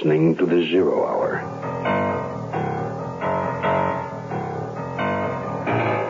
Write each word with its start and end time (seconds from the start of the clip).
listening 0.00 0.34
to 0.34 0.46
the 0.46 0.62
Zero 0.70 1.04
Hour. 1.06 1.42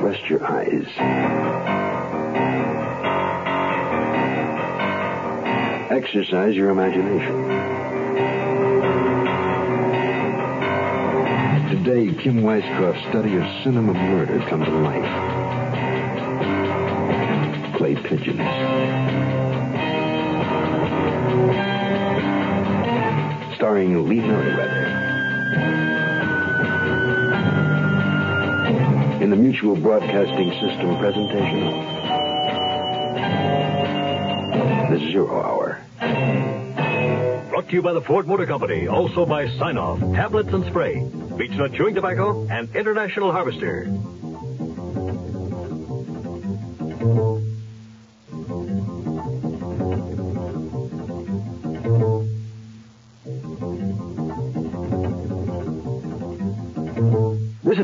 Rest 0.01 0.31
your 0.31 0.45
eyes. 0.45 0.87
Exercise 5.91 6.55
your 6.55 6.71
imagination. 6.71 7.49
Today, 11.77 12.15
Kim 12.23 12.43
Weiskopf's 12.43 13.01
study 13.09 13.35
of 13.35 13.45
cinema 13.65 13.93
murder 13.93 14.39
come 14.49 14.65
to 14.65 14.71
life. 14.71 15.11
Clay 17.77 17.97
pigeons. 17.97 18.39
Starring 23.61 24.09
Lee 24.09 24.21
Meriwether. 24.21 24.87
In 29.21 29.29
the 29.29 29.37
Mutual 29.37 29.77
Broadcasting 29.77 30.51
System 30.53 30.97
presentation 30.99 31.61
The 34.91 34.99
Zero 35.13 35.43
Hour. 35.43 35.79
Brought 37.51 37.69
to 37.69 37.75
you 37.75 37.83
by 37.83 37.93
the 37.93 38.01
Ford 38.01 38.27
Motor 38.27 38.47
Company, 38.47 38.89
also 38.89 39.27
by 39.27 39.47
Sine-Off, 39.59 40.01
Tablets 40.15 40.55
and 40.55 40.65
Spray, 40.65 40.95
Beechnut 40.95 41.77
Chewing 41.77 41.95
Tobacco, 41.95 42.47
and 42.49 42.75
International 42.75 43.31
Harvester. 43.31 43.85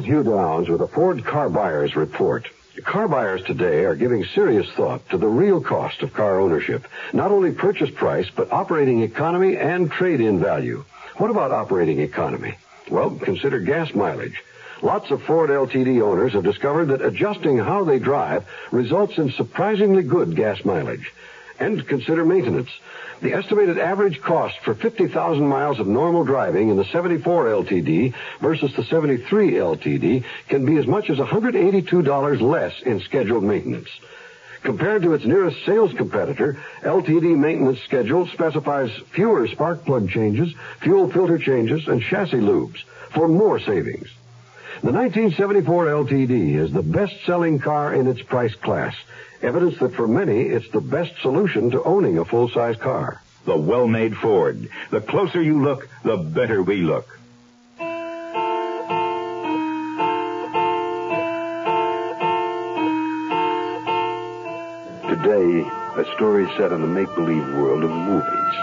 Hugh 0.07 0.23
Downs 0.23 0.69
with 0.69 0.81
a 0.83 0.87
Ford 0.87 1.25
Car 1.25 1.49
Buyers 1.49 1.97
Report. 1.97 2.49
Car 2.85 3.09
buyers 3.09 3.43
today 3.43 3.85
are 3.85 3.97
giving 3.97 4.25
serious 4.25 4.71
thought 4.71 5.09
to 5.11 5.19
the 5.19 5.27
real 5.27 5.61
cost 5.61 6.01
of 6.01 6.15
car 6.15 6.39
ownership. 6.39 6.87
Not 7.13 7.33
only 7.33 7.51
purchase 7.51 7.91
price, 7.91 8.31
but 8.31 8.53
operating 8.53 9.03
economy 9.03 9.57
and 9.57 9.91
trade-in 9.91 10.39
value. 10.39 10.85
What 11.17 11.31
about 11.31 11.51
operating 11.51 11.99
economy? 11.99 12.57
Well, 12.89 13.19
consider 13.21 13.59
gas 13.59 13.97
mileage. 13.97 14.45
Lots 14.81 15.11
of 15.11 15.25
Ford 15.25 15.51
LTD 15.51 16.01
owners 16.01 16.35
have 16.35 16.45
discovered 16.45 16.87
that 16.87 17.03
adjusting 17.03 17.59
how 17.59 17.83
they 17.83 17.99
drive 17.99 18.47
results 18.71 19.19
in 19.19 19.33
surprisingly 19.33 20.05
good 20.05 20.37
gas 20.37 20.65
mileage. 20.65 21.13
And 21.59 21.87
consider 21.87 22.25
maintenance. 22.25 22.71
The 23.23 23.33
estimated 23.33 23.79
average 23.79 24.21
cost 24.21 24.59
for 24.61 24.75
50,000 24.75 25.47
miles 25.47 25.79
of 25.79 25.87
normal 25.87 26.25
driving 26.25 26.69
in 26.69 26.77
the 26.77 26.85
74 26.85 27.47
LTD 27.47 28.13
versus 28.41 28.75
the 28.77 28.85
73 28.85 29.53
LTD 29.53 30.25
can 30.49 30.67
be 30.67 30.77
as 30.77 30.87
much 30.87 31.09
as 31.09 31.17
$182 31.17 32.41
less 32.43 32.75
in 32.83 33.01
scheduled 33.01 33.45
maintenance. 33.45 33.89
Compared 34.63 35.03
to 35.03 35.15
its 35.15 35.25
nearest 35.25 35.65
sales 35.65 35.93
competitor, 35.95 36.59
LTD 36.83 37.39
maintenance 37.39 37.81
schedule 37.83 38.27
specifies 38.27 38.91
fewer 39.15 39.47
spark 39.49 39.85
plug 39.85 40.11
changes, 40.11 40.53
fuel 40.81 41.09
filter 41.11 41.39
changes, 41.39 41.87
and 41.89 42.03
chassis 42.03 42.39
lubes 42.39 42.83
for 43.15 43.29
more 43.29 43.61
savings. 43.61 44.09
The 44.83 44.93
1974 44.93 45.87
LTD 45.87 46.57
is 46.57 46.73
the 46.73 46.83
best-selling 46.83 47.61
car 47.61 47.95
in 47.95 48.09
its 48.09 48.21
price 48.21 48.55
class. 48.57 48.95
Evidence 49.43 49.79
that 49.81 49.95
for 49.95 50.09
many, 50.09 50.43
it's 50.43 50.69
the 50.71 50.81
best 50.81 51.13
solution 51.21 51.71
to 51.71 51.83
owning 51.83 52.19
a 52.19 52.25
full-size 52.25 52.77
car. 52.77 53.21
The 53.45 53.57
well-made 53.57 54.17
Ford. 54.17 54.69
The 54.91 55.01
closer 55.01 55.43
you 55.43 55.63
look, 55.63 55.89
the 56.03 56.17
better 56.17 56.63
we 56.63 56.83
look. 56.83 57.07
Today, 65.09 65.69
a 65.97 66.05
story 66.15 66.47
set 66.57 66.73
in 66.73 66.81
the 66.81 66.87
make-believe 66.87 67.55
world 67.55 67.85
of 67.85 67.91
movies. 67.91 68.55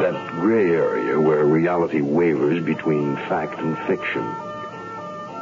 That 0.00 0.30
gray 0.32 0.70
area 0.70 1.18
where 1.18 1.44
reality 1.44 2.02
wavers 2.02 2.62
between 2.62 3.16
fact 3.16 3.58
and 3.58 3.76
fiction. 3.86 4.22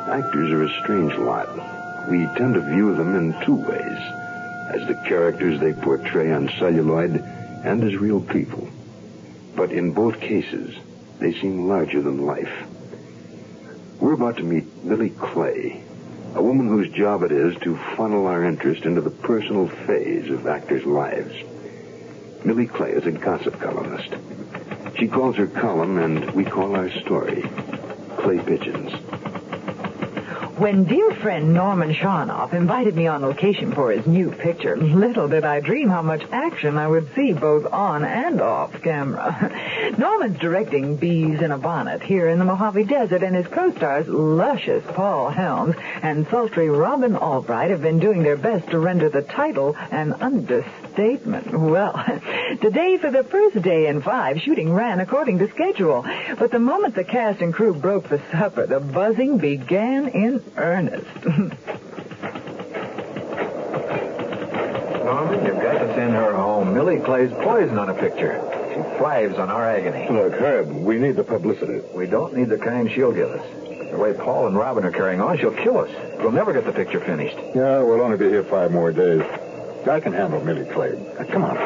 Actors 0.08 0.50
are 0.52 0.62
a 0.62 0.80
strange 0.80 1.14
lot. 1.14 1.48
We 2.08 2.26
tend 2.36 2.54
to 2.54 2.60
view 2.60 2.94
them 2.94 3.16
in 3.16 3.44
two 3.44 3.56
ways. 3.56 3.98
As 4.68 4.86
the 4.86 5.00
characters 5.06 5.60
they 5.60 5.72
portray 5.72 6.32
on 6.32 6.48
celluloid 6.58 7.16
and 7.64 7.82
as 7.84 7.96
real 7.96 8.20
people. 8.20 8.68
But 9.54 9.72
in 9.72 9.92
both 9.92 10.20
cases, 10.20 10.76
they 11.18 11.32
seem 11.32 11.68
larger 11.68 12.02
than 12.02 12.26
life. 12.26 12.52
We're 14.00 14.12
about 14.12 14.36
to 14.36 14.42
meet 14.42 14.84
Millie 14.84 15.10
Clay, 15.10 15.82
a 16.34 16.42
woman 16.42 16.68
whose 16.68 16.90
job 16.90 17.22
it 17.22 17.32
is 17.32 17.56
to 17.62 17.78
funnel 17.96 18.26
our 18.26 18.44
interest 18.44 18.84
into 18.84 19.00
the 19.00 19.10
personal 19.10 19.68
phase 19.68 20.30
of 20.30 20.46
actors' 20.46 20.84
lives. 20.84 21.34
Millie 22.44 22.66
Clay 22.66 22.92
is 22.92 23.06
a 23.06 23.12
gossip 23.12 23.58
columnist. 23.58 24.14
She 24.98 25.08
calls 25.08 25.36
her 25.36 25.46
column, 25.46 25.98
and 25.98 26.30
we 26.32 26.44
call 26.44 26.76
our 26.76 26.90
story, 26.90 27.42
Clay 28.18 28.38
Pigeons. 28.40 28.92
When 30.56 30.84
dear 30.84 31.10
friend 31.16 31.52
Norman 31.52 31.92
Sharnoff 31.92 32.54
invited 32.54 32.96
me 32.96 33.06
on 33.06 33.20
location 33.20 33.72
for 33.72 33.92
his 33.92 34.06
new 34.06 34.30
picture, 34.30 34.74
little 34.74 35.28
did 35.28 35.44
I 35.44 35.60
dream 35.60 35.90
how 35.90 36.00
much 36.00 36.22
action 36.32 36.78
I 36.78 36.88
would 36.88 37.14
see 37.14 37.34
both 37.34 37.70
on 37.70 38.04
and 38.06 38.40
off 38.40 38.72
camera. 38.80 39.52
Norman's 39.98 40.38
directing 40.38 40.96
Bees 40.96 41.42
in 41.42 41.50
a 41.50 41.58
Bonnet 41.58 42.02
here 42.02 42.28
in 42.28 42.38
the 42.38 42.46
Mojave 42.46 42.84
Desert, 42.84 43.22
and 43.22 43.36
his 43.36 43.46
co-stars, 43.48 44.08
luscious 44.08 44.82
Paul 44.94 45.28
Helms 45.28 45.76
and 46.00 46.26
sultry 46.28 46.70
Robin 46.70 47.16
Albright, 47.16 47.70
have 47.70 47.82
been 47.82 47.98
doing 47.98 48.22
their 48.22 48.38
best 48.38 48.70
to 48.70 48.78
render 48.78 49.10
the 49.10 49.20
title 49.20 49.76
an 49.90 50.14
understatement. 50.14 50.85
Well, 50.96 51.92
today 52.62 52.96
for 52.96 53.10
the 53.10 53.22
first 53.22 53.60
day 53.60 53.86
in 53.86 54.00
five, 54.00 54.40
shooting 54.40 54.72
ran 54.72 54.98
according 55.00 55.38
to 55.40 55.50
schedule. 55.50 56.06
But 56.38 56.50
the 56.50 56.58
moment 56.58 56.94
the 56.94 57.04
cast 57.04 57.42
and 57.42 57.52
crew 57.52 57.74
broke 57.74 58.08
for 58.08 58.18
supper, 58.32 58.66
the 58.66 58.80
buzzing 58.80 59.36
began 59.36 60.08
in 60.08 60.42
earnest. 60.56 61.04
Norman, 65.04 65.44
you've 65.44 65.62
got 65.62 65.80
to 65.80 65.94
send 65.94 66.14
her 66.14 66.34
home. 66.34 66.72
Millie 66.72 67.00
Clay's 67.00 67.30
poison 67.44 67.78
on 67.78 67.90
a 67.90 67.94
picture. 67.94 68.40
She 68.70 68.80
thrives 68.96 69.36
on 69.36 69.50
our 69.50 69.68
agony. 69.68 70.08
Look, 70.10 70.32
Herb, 70.32 70.70
we 70.70 70.96
need 70.96 71.16
the 71.16 71.24
publicity. 71.24 71.86
We 71.94 72.06
don't 72.06 72.34
need 72.34 72.48
the 72.48 72.56
kind 72.58 72.90
she'll 72.90 73.12
give 73.12 73.28
us. 73.28 73.46
The 73.90 73.98
way 73.98 74.14
Paul 74.14 74.46
and 74.46 74.56
Robin 74.56 74.84
are 74.84 74.90
carrying 74.90 75.20
on, 75.20 75.36
she'll 75.36 75.52
kill 75.52 75.78
us. 75.78 75.90
We'll 76.20 76.32
never 76.32 76.54
get 76.54 76.64
the 76.64 76.72
picture 76.72 77.00
finished. 77.00 77.36
Yeah, 77.54 77.82
we'll 77.82 78.00
only 78.00 78.16
be 78.16 78.28
here 78.28 78.44
five 78.44 78.72
more 78.72 78.92
days. 78.92 79.22
I 79.88 80.00
can 80.00 80.12
handle 80.12 80.42
Millie 80.44 80.64
Clay. 80.72 80.92
Uh, 81.18 81.24
Come 81.24 81.44
on. 81.44 81.56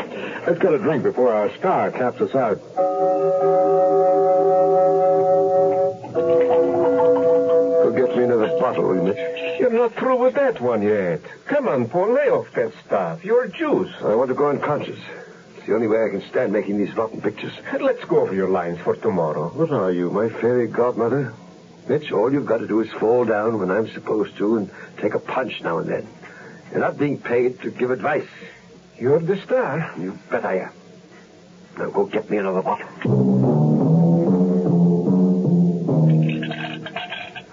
Let's 0.46 0.58
get 0.58 0.72
a 0.74 0.78
drink 0.78 1.02
before 1.02 1.32
our 1.32 1.50
star 1.56 1.90
taps 1.90 2.20
us 2.20 2.34
out. 2.34 2.58
Go 7.82 7.92
get 7.96 8.16
me 8.16 8.24
another 8.24 8.48
bottle, 8.58 8.84
will 8.88 8.96
you, 8.96 9.02
Mitch? 9.02 9.60
You're 9.60 9.70
not 9.70 9.94
through 9.94 10.16
with 10.18 10.34
that 10.34 10.60
one 10.60 10.82
yet. 10.82 11.20
Come 11.46 11.68
on, 11.68 11.88
Paul, 11.88 12.12
lay 12.14 12.28
off 12.28 12.52
that 12.54 12.72
stuff. 12.86 13.24
You're 13.24 13.44
a 13.44 13.48
juice. 13.50 13.92
I 14.02 14.14
want 14.14 14.28
to 14.28 14.34
go 14.34 14.48
unconscious. 14.48 14.98
It's 15.56 15.66
the 15.66 15.74
only 15.74 15.86
way 15.86 16.04
I 16.04 16.08
can 16.10 16.22
stand 16.28 16.52
making 16.52 16.78
these 16.78 16.94
rotten 16.96 17.20
pictures. 17.20 17.52
Let's 17.80 18.04
go 18.04 18.20
over 18.20 18.34
your 18.34 18.48
lines 18.48 18.78
for 18.80 18.96
tomorrow. 18.96 19.48
What 19.50 19.70
are 19.70 19.92
you, 19.92 20.10
my 20.10 20.28
fairy 20.28 20.66
godmother? 20.66 21.32
Mitch, 21.88 22.12
all 22.12 22.32
you've 22.32 22.46
got 22.46 22.58
to 22.58 22.66
do 22.66 22.80
is 22.80 22.90
fall 22.92 23.24
down 23.24 23.58
when 23.58 23.70
I'm 23.70 23.88
supposed 23.90 24.36
to 24.38 24.56
and 24.56 24.70
take 24.98 25.14
a 25.14 25.18
punch 25.18 25.60
now 25.62 25.78
and 25.78 25.88
then. 25.88 26.06
You're 26.70 26.80
not 26.80 26.98
being 26.98 27.18
paid 27.18 27.60
to 27.62 27.70
give 27.70 27.90
advice. 27.90 28.28
You're 28.98 29.18
the 29.18 29.36
star. 29.42 29.92
You 29.98 30.18
bet 30.30 30.44
I 30.44 30.58
am. 30.58 30.72
Now 31.78 31.90
go 31.90 32.06
get 32.06 32.30
me 32.30 32.36
another 32.36 32.62
bottle. 32.62 32.86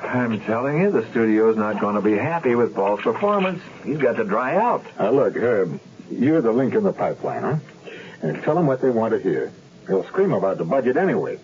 I'm 0.04 0.38
I'm 0.38 0.42
telling 0.42 0.82
you, 0.82 0.92
the 0.92 1.10
studio's 1.10 1.56
not 1.56 1.80
going 1.80 1.96
to 1.96 2.02
be 2.02 2.18
happy 2.18 2.54
with 2.54 2.76
Paul's 2.76 3.00
performance. 3.00 3.62
He's 3.86 3.98
got 3.98 4.18
to 4.18 4.24
dry 4.24 4.58
out. 4.58 4.86
Now, 5.00 5.12
look, 5.12 5.36
Herb, 5.36 5.80
you're 6.12 6.42
the 6.42 6.52
link 6.52 6.76
in 6.76 6.84
the 6.84 6.92
pipeline, 6.92 7.42
huh? 7.42 7.56
And 8.22 8.44
tell 8.44 8.54
them 8.54 8.68
what 8.68 8.82
they 8.82 8.90
want 8.90 9.14
to 9.14 9.20
hear. 9.20 9.54
They'll 9.88 10.04
scream 10.04 10.34
about 10.34 10.58
the 10.58 10.66
budget 10.66 10.98
anyway. 10.98 11.40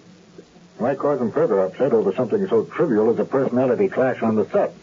Why 0.77 0.95
cause 0.95 1.19
them 1.19 1.31
further 1.31 1.61
upset 1.61 1.93
over 1.93 2.13
something 2.13 2.45
so 2.47 2.65
trivial 2.65 3.09
as 3.09 3.19
a 3.19 3.25
personality 3.25 3.87
clash 3.87 4.21
on 4.21 4.35
the 4.35 4.49
set? 4.49 4.73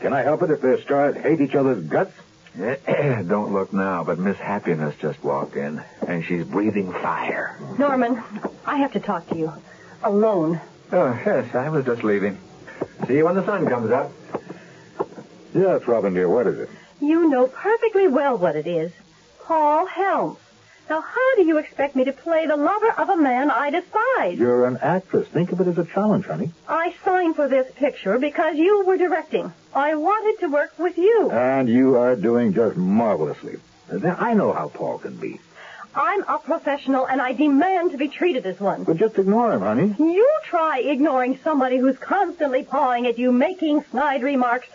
Can 0.00 0.14
I 0.14 0.22
help 0.22 0.42
it 0.42 0.50
if 0.50 0.62
their 0.62 0.80
stars 0.80 1.16
hate 1.16 1.40
each 1.40 1.54
other's 1.54 1.84
guts? 1.84 2.14
Don't 2.56 3.52
look 3.52 3.72
now, 3.72 4.04
but 4.04 4.18
Miss 4.18 4.36
Happiness 4.36 4.94
just 5.00 5.22
walked 5.22 5.56
in, 5.56 5.82
and 6.06 6.24
she's 6.24 6.44
breathing 6.44 6.92
fire. 6.92 7.56
Norman, 7.78 8.22
I 8.66 8.78
have 8.78 8.92
to 8.92 9.00
talk 9.00 9.28
to 9.28 9.36
you. 9.36 9.52
Alone. 10.02 10.60
Oh, 10.92 11.18
yes, 11.24 11.54
I 11.54 11.68
was 11.68 11.84
just 11.84 12.02
leaving. 12.02 12.38
See 13.06 13.16
you 13.16 13.24
when 13.24 13.36
the 13.36 13.46
sun 13.46 13.68
comes 13.68 13.90
up. 13.90 14.12
Yes, 15.54 15.86
Robin, 15.86 16.14
dear, 16.14 16.28
what 16.28 16.46
is 16.46 16.58
it? 16.58 16.70
You 17.00 17.28
know 17.28 17.46
perfectly 17.46 18.08
well 18.08 18.36
what 18.36 18.56
it 18.56 18.66
is. 18.66 18.92
Paul 19.44 19.86
Helms. 19.86 20.38
Now, 20.88 21.00
how 21.00 21.34
do 21.36 21.42
you 21.44 21.58
expect 21.58 21.94
me 21.94 22.04
to 22.04 22.12
play 22.12 22.46
the 22.46 22.56
lover 22.56 22.90
of 22.90 23.08
a 23.08 23.16
man 23.16 23.48
I 23.50 23.70
despise? 23.70 24.38
You're 24.38 24.66
an 24.66 24.78
actress. 24.82 25.28
Think 25.28 25.52
of 25.52 25.60
it 25.60 25.68
as 25.68 25.78
a 25.78 25.84
challenge, 25.84 26.26
honey. 26.26 26.50
I 26.68 26.94
signed 27.04 27.36
for 27.36 27.48
this 27.48 27.70
picture 27.76 28.18
because 28.18 28.56
you 28.56 28.84
were 28.84 28.96
directing. 28.96 29.52
I 29.74 29.94
wanted 29.94 30.40
to 30.40 30.48
work 30.48 30.78
with 30.78 30.98
you. 30.98 31.30
And 31.30 31.68
you 31.68 31.96
are 31.96 32.16
doing 32.16 32.52
just 32.54 32.76
marvelously. 32.76 33.58
Now, 33.92 34.16
I 34.18 34.34
know 34.34 34.52
how 34.52 34.68
Paul 34.68 34.98
can 34.98 35.16
be. 35.16 35.40
I'm 35.94 36.22
a 36.22 36.38
professional 36.38 37.06
and 37.06 37.20
I 37.20 37.32
demand 37.32 37.92
to 37.92 37.96
be 37.96 38.08
treated 38.08 38.46
as 38.46 38.60
one. 38.60 38.84
But 38.84 38.96
just 38.96 39.18
ignore 39.18 39.52
him, 39.52 39.60
honey. 39.60 39.94
You 39.98 40.28
try 40.44 40.78
ignoring 40.78 41.38
somebody 41.42 41.78
who's 41.78 41.98
constantly 41.98 42.62
pawing 42.62 43.06
at 43.06 43.18
you, 43.18 43.32
making 43.32 43.82
snide 43.90 44.22
remarks. 44.22 44.68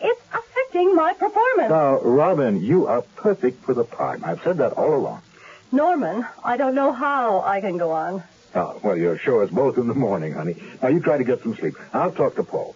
It's 0.00 0.20
affecting 0.32 0.94
my 0.94 1.14
performance. 1.14 1.70
Now, 1.70 2.00
Robin, 2.00 2.62
you 2.62 2.86
are 2.86 3.02
perfect 3.16 3.64
for 3.64 3.74
the 3.74 3.84
part. 3.84 4.22
I've 4.22 4.42
said 4.42 4.58
that 4.58 4.74
all 4.74 4.94
along. 4.94 5.22
Norman, 5.72 6.26
I 6.44 6.56
don't 6.56 6.74
know 6.74 6.92
how 6.92 7.40
I 7.40 7.60
can 7.60 7.78
go 7.78 7.90
on. 7.90 8.22
Oh, 8.54 8.80
well, 8.82 8.96
you'll 8.96 9.18
show 9.18 9.40
us 9.40 9.50
both 9.50 9.76
in 9.76 9.88
the 9.88 9.94
morning, 9.94 10.32
honey. 10.32 10.56
Now, 10.82 10.88
you 10.88 11.00
try 11.00 11.18
to 11.18 11.24
get 11.24 11.42
some 11.42 11.54
sleep. 11.56 11.76
I'll 11.92 12.12
talk 12.12 12.36
to 12.36 12.44
Paul. 12.44 12.74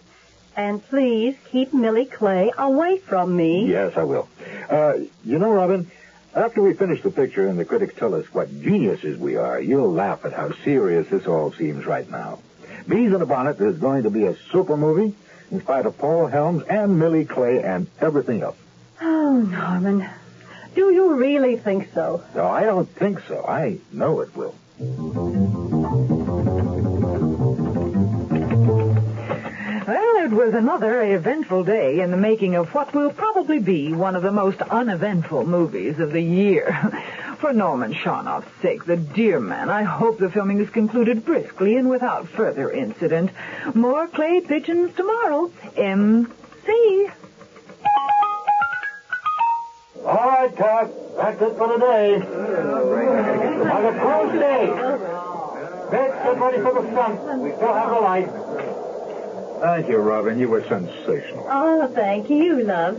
And 0.56 0.86
please 0.88 1.36
keep 1.50 1.72
Millie 1.72 2.06
Clay 2.06 2.52
away 2.56 2.98
from 2.98 3.34
me. 3.36 3.66
Yes, 3.70 3.96
I 3.96 4.04
will. 4.04 4.28
Uh, 4.68 4.94
you 5.24 5.38
know, 5.38 5.50
Robin, 5.52 5.90
after 6.34 6.62
we 6.62 6.74
finish 6.74 7.02
the 7.02 7.10
picture 7.10 7.46
and 7.48 7.58
the 7.58 7.64
critics 7.64 7.94
tell 7.96 8.14
us 8.14 8.26
what 8.32 8.48
geniuses 8.62 9.18
we 9.18 9.36
are, 9.36 9.60
you'll 9.60 9.92
laugh 9.92 10.24
at 10.24 10.32
how 10.32 10.52
serious 10.64 11.08
this 11.08 11.26
all 11.26 11.52
seems 11.52 11.86
right 11.86 12.08
now. 12.10 12.38
Bees 12.86 13.12
in 13.12 13.22
a 13.22 13.26
Bonnet 13.26 13.60
is 13.60 13.78
going 13.78 14.02
to 14.02 14.10
be 14.10 14.24
a 14.24 14.36
super 14.50 14.76
movie 14.76 15.14
in 15.50 15.60
spite 15.60 15.86
of 15.86 15.96
Paul 15.98 16.26
Helms 16.26 16.64
and 16.64 16.98
Millie 16.98 17.24
Clay 17.24 17.62
and 17.62 17.86
everything 18.00 18.42
else. 18.42 18.56
Oh, 19.00 19.32
Norman. 19.32 20.08
Do 20.74 20.90
you 20.90 21.14
really 21.14 21.56
think 21.56 21.92
so? 21.92 22.24
No, 22.34 22.46
I 22.46 22.64
don't 22.64 22.88
think 22.88 23.20
so. 23.28 23.44
I 23.46 23.78
know 23.92 24.20
it 24.20 24.34
will. 24.34 24.54
Was 30.32 30.54
another 30.54 31.02
eventful 31.14 31.64
day 31.64 32.00
in 32.00 32.10
the 32.10 32.16
making 32.16 32.54
of 32.54 32.72
what 32.74 32.94
will 32.94 33.10
probably 33.10 33.58
be 33.58 33.92
one 33.92 34.16
of 34.16 34.22
the 34.22 34.32
most 34.32 34.62
uneventful 34.62 35.46
movies 35.46 35.98
of 35.98 36.12
the 36.12 36.22
year. 36.22 36.72
For 37.38 37.52
Norman 37.52 37.92
Sharnoff's 37.92 38.46
sake, 38.62 38.84
the 38.84 38.96
dear 38.96 39.40
man, 39.40 39.68
I 39.68 39.82
hope 39.82 40.18
the 40.18 40.30
filming 40.30 40.60
is 40.60 40.70
concluded 40.70 41.24
briskly 41.24 41.76
and 41.76 41.90
without 41.90 42.28
further 42.28 42.70
incident. 42.70 43.32
More 43.74 44.06
clay 44.06 44.40
pigeons 44.40 44.94
tomorrow. 44.96 45.50
M.C. 45.76 47.08
All 50.04 50.14
right, 50.14 50.56
Cat. 50.56 50.90
That's 51.16 51.42
it 51.42 51.56
for 51.56 51.72
today. 51.74 52.14
On 52.14 53.84
a 53.86 54.00
close 54.00 54.32
day. 54.38 54.66
Let's 55.92 56.24
get 56.24 56.40
ready 56.40 56.62
for 56.62 56.80
the 56.80 56.90
stunt. 56.90 57.40
We 57.40 57.52
still 57.52 57.74
have 57.74 57.90
the 57.90 58.00
light. 58.00 58.61
Thank 59.62 59.88
you, 59.88 59.98
Robin. 59.98 60.40
You 60.40 60.48
were 60.48 60.64
sensational. 60.64 61.46
Oh, 61.48 61.86
thank 61.94 62.28
you, 62.28 62.64
love. 62.64 62.96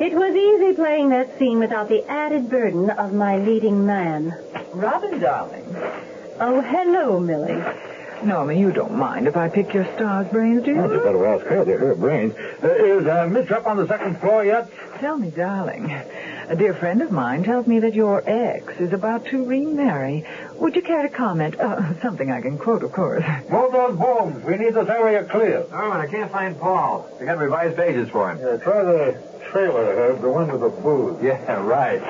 It 0.00 0.12
was 0.12 0.34
easy 0.34 0.74
playing 0.74 1.10
that 1.10 1.38
scene 1.38 1.60
without 1.60 1.88
the 1.88 2.04
added 2.10 2.50
burden 2.50 2.90
of 2.90 3.12
my 3.12 3.36
leading 3.38 3.86
man. 3.86 4.36
Robin, 4.72 5.20
darling. 5.20 5.64
Oh, 6.40 6.60
hello, 6.60 7.20
Millie. 7.20 7.62
Norman, 8.24 8.58
you 8.58 8.72
don't 8.72 8.94
mind 8.94 9.26
if 9.26 9.36
I 9.36 9.48
pick 9.48 9.74
your 9.74 9.84
star's 9.94 10.26
brains, 10.28 10.64
do 10.64 10.72
you? 10.72 10.80
Oh, 10.80 10.92
you 10.92 11.00
better 11.00 11.26
ask 11.26 11.44
her. 11.46 11.64
They're 11.64 11.78
her 11.78 11.94
brains. 11.94 12.34
Uh, 12.62 12.68
is 12.68 13.06
uh, 13.06 13.26
Mitch 13.30 13.50
up 13.50 13.66
on 13.66 13.76
the 13.76 13.86
second 13.86 14.18
floor 14.20 14.44
yet? 14.44 14.70
Tell 14.98 15.18
me, 15.18 15.30
darling. 15.30 15.90
A 15.90 16.56
dear 16.56 16.74
friend 16.74 17.02
of 17.02 17.10
mine 17.10 17.44
tells 17.44 17.66
me 17.66 17.80
that 17.80 17.94
your 17.94 18.22
ex 18.26 18.74
is 18.80 18.92
about 18.92 19.26
to 19.26 19.44
remarry. 19.44 20.26
Would 20.54 20.76
you 20.76 20.82
care 20.82 21.02
to 21.02 21.08
comment? 21.08 21.58
Uh, 21.58 22.00
something 22.00 22.30
I 22.30 22.40
can 22.40 22.58
quote, 22.58 22.82
of 22.82 22.92
course. 22.92 23.24
Move 23.50 23.72
those 23.72 23.98
booms. 23.98 24.44
We 24.44 24.56
need 24.56 24.74
this 24.74 24.88
area 24.88 25.24
clear. 25.24 25.66
Norman, 25.70 26.00
I 26.00 26.06
can't 26.06 26.30
find 26.32 26.58
Paul. 26.58 27.08
We 27.20 27.26
got 27.26 27.38
revised 27.38 27.76
pages 27.76 28.08
for 28.08 28.30
him. 28.30 28.38
Yeah, 28.38 28.56
try 28.56 28.82
the 28.84 29.22
trailer, 29.50 29.84
Herb, 29.84 30.20
the 30.22 30.30
one 30.30 30.48
with 30.50 30.60
the 30.60 30.68
booze. 30.70 31.22
Yeah, 31.22 31.62
right. 31.62 32.02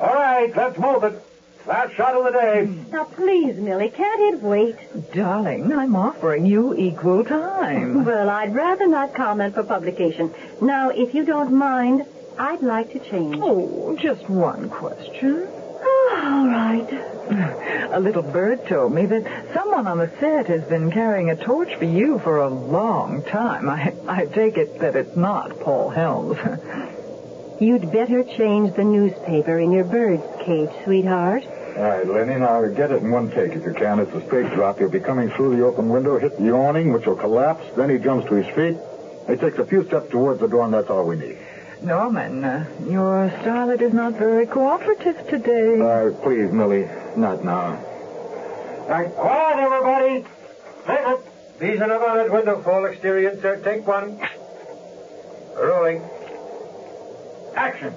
All 0.00 0.14
right, 0.14 0.54
let's 0.56 0.78
move 0.78 1.04
it. 1.04 1.22
Last 1.70 1.94
shot 1.94 2.16
of 2.16 2.24
the 2.24 2.32
day. 2.32 2.68
Now, 2.90 3.04
please, 3.04 3.54
Millie, 3.54 3.90
can't 3.90 4.34
it 4.34 4.42
wait? 4.42 4.74
Darling, 5.12 5.72
I'm 5.72 5.94
offering 5.94 6.44
you 6.44 6.74
equal 6.74 7.22
time. 7.24 8.04
Well, 8.04 8.28
I'd 8.28 8.52
rather 8.52 8.88
not 8.88 9.14
comment 9.14 9.54
for 9.54 9.62
publication. 9.62 10.34
Now, 10.60 10.90
if 10.90 11.14
you 11.14 11.24
don't 11.24 11.52
mind, 11.52 12.06
I'd 12.36 12.62
like 12.62 12.92
to 12.94 12.98
change. 12.98 13.36
Oh, 13.38 13.96
just 14.02 14.28
one 14.28 14.68
question. 14.68 15.46
Oh, 15.46 16.20
all 16.24 16.48
right. 16.48 17.90
A 17.92 18.00
little 18.00 18.24
bird 18.24 18.66
told 18.66 18.92
me 18.92 19.06
that 19.06 19.54
someone 19.54 19.86
on 19.86 19.98
the 19.98 20.10
set 20.18 20.48
has 20.48 20.64
been 20.64 20.90
carrying 20.90 21.30
a 21.30 21.36
torch 21.36 21.72
for 21.76 21.84
you 21.84 22.18
for 22.18 22.38
a 22.38 22.48
long 22.48 23.22
time. 23.22 23.68
I, 23.68 23.94
I 24.08 24.26
take 24.26 24.56
it 24.56 24.80
that 24.80 24.96
it's 24.96 25.14
not 25.14 25.60
Paul 25.60 25.90
Helms. 25.90 26.36
You'd 27.60 27.92
better 27.92 28.24
change 28.24 28.74
the 28.74 28.82
newspaper 28.82 29.60
in 29.60 29.70
your 29.70 29.84
bird's 29.84 30.24
cage, 30.44 30.70
sweetheart. 30.82 31.44
All 31.76 31.82
right, 31.84 32.06
Lenny, 32.06 32.38
now 32.38 32.66
get 32.68 32.90
it 32.90 33.02
in 33.02 33.10
one 33.10 33.30
take 33.30 33.52
if 33.52 33.64
you 33.64 33.72
can. 33.72 34.00
It's 34.00 34.12
a 34.12 34.24
straight 34.26 34.52
drop. 34.54 34.78
He'll 34.78 34.90
be 34.90 35.00
coming 35.00 35.30
through 35.30 35.56
the 35.56 35.64
open 35.64 35.88
window, 35.88 36.18
hit 36.18 36.36
the 36.38 36.50
awning, 36.50 36.92
which 36.92 37.06
will 37.06 37.16
collapse. 37.16 37.64
Then 37.76 37.88
he 37.90 37.98
jumps 37.98 38.28
to 38.28 38.34
his 38.34 38.46
feet. 38.54 38.76
He 39.28 39.36
takes 39.36 39.58
a 39.58 39.64
few 39.64 39.86
steps 39.86 40.10
towards 40.10 40.40
the 40.40 40.48
door, 40.48 40.64
and 40.64 40.74
that's 40.74 40.90
all 40.90 41.06
we 41.06 41.16
need. 41.16 41.38
Norman, 41.82 42.44
uh, 42.44 42.66
your 42.86 43.30
starlet 43.42 43.80
is 43.80 43.94
not 43.94 44.14
very 44.14 44.46
cooperative 44.46 45.26
today. 45.28 45.80
Uh, 45.80 46.10
please, 46.22 46.52
Millie, 46.52 46.88
not 47.16 47.44
now. 47.44 47.72
Right, 48.88 49.10
quiet, 49.14 49.58
everybody. 49.58 50.24
Take 50.86 51.06
it. 51.06 51.20
These 51.60 51.80
are 51.80 51.90
about 51.90 52.16
that 52.16 52.32
window 52.32 52.60
fall 52.62 52.84
exterior, 52.86 53.40
sir. 53.40 53.60
Take 53.62 53.86
one. 53.86 54.20
Rolling. 55.56 56.02
Action. 57.54 57.94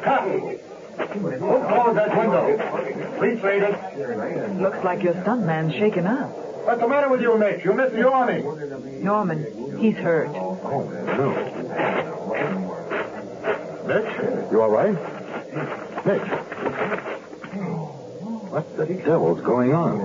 Who 0.00 1.38
closed 1.38 1.98
that 1.98 2.16
window? 2.16 3.16
Please 3.18 3.40
read 3.42 3.62
it. 3.62 4.60
Looks 4.60 4.82
like 4.84 5.02
your 5.02 5.14
stuntman's 5.14 5.74
shaken 5.74 6.06
up. 6.06 6.30
What's 6.64 6.80
the 6.80 6.88
matter 6.88 7.08
with 7.08 7.20
you, 7.22 7.36
Mitch? 7.38 7.64
You 7.64 7.72
missed 7.72 7.94
the 7.94 8.08
awning. 8.08 9.02
Norman, 9.02 9.78
he's 9.78 9.96
hurt. 9.96 10.28
Oh, 10.28 10.84
no. 11.06 11.32
Mitch, 13.86 14.52
you 14.52 14.60
all 14.62 14.70
right? 14.70 14.94
Mitch. 16.06 16.28
What 18.50 18.76
the 18.76 18.86
devil's 18.86 19.40
going 19.40 19.72
on? 19.72 19.98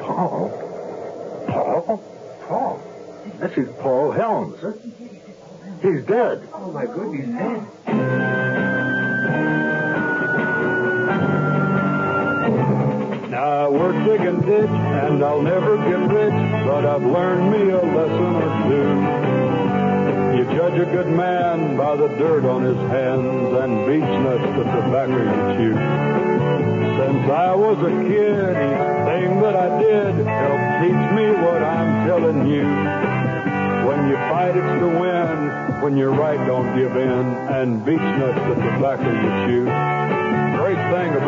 Paul? 0.00 0.50
Paul? 1.48 1.98
Paul? 2.46 2.80
This 3.40 3.56
is 3.58 3.68
Paul 3.80 4.10
Helms. 4.12 4.60
He's 5.82 6.02
dead. 6.04 6.48
Oh, 6.52 6.72
my 6.72 6.86
goodness, 6.86 7.26
he's 7.26 7.34
dead. 7.34 8.67
Now 13.68 13.74
we're 13.74 13.92
digging 14.02 14.40
ditch, 14.46 14.70
and 14.70 15.22
I'll 15.22 15.42
never 15.42 15.76
get 15.76 16.00
rich, 16.10 16.64
but 16.64 16.86
I've 16.86 17.02
learned 17.02 17.52
me 17.52 17.70
a 17.70 17.82
lesson 17.82 18.34
or 18.40 18.48
two. 18.64 20.38
You 20.38 20.44
judge 20.56 20.80
a 20.80 20.86
good 20.90 21.08
man 21.08 21.76
by 21.76 21.94
the 21.96 22.08
dirt 22.08 22.46
on 22.46 22.62
his 22.62 22.78
hands 22.88 23.52
and 23.60 23.86
beech 23.86 24.00
nuts 24.00 24.56
the 24.56 24.64
tobacco 24.72 25.20
you 25.20 25.58
chew. 25.58 25.74
Since 26.96 27.30
I 27.30 27.54
was 27.54 27.76
a 27.84 27.90
kid, 28.08 28.56
each 28.56 28.88
thing 29.04 29.42
that 29.42 29.54
I 29.54 29.82
did 29.82 30.14
helped 30.24 30.70
teach 30.80 31.04
me 31.12 31.26
what 31.44 31.62
I'm 31.62 32.06
telling 32.08 32.46
you. 32.46 32.64
When 33.86 34.08
you 34.08 34.16
fight, 34.32 34.56
it's 34.56 34.80
to 34.80 34.88
win. 34.98 35.82
When 35.82 35.94
you're 35.98 36.14
right, 36.14 36.38
don't 36.46 36.74
give 36.74 36.96
in. 36.96 37.10
And 37.52 37.84
beech 37.84 37.98
nuts 37.98 38.40
the 38.48 38.54
tobacco 38.54 39.12
you 39.12 39.46
chew. 39.46 40.17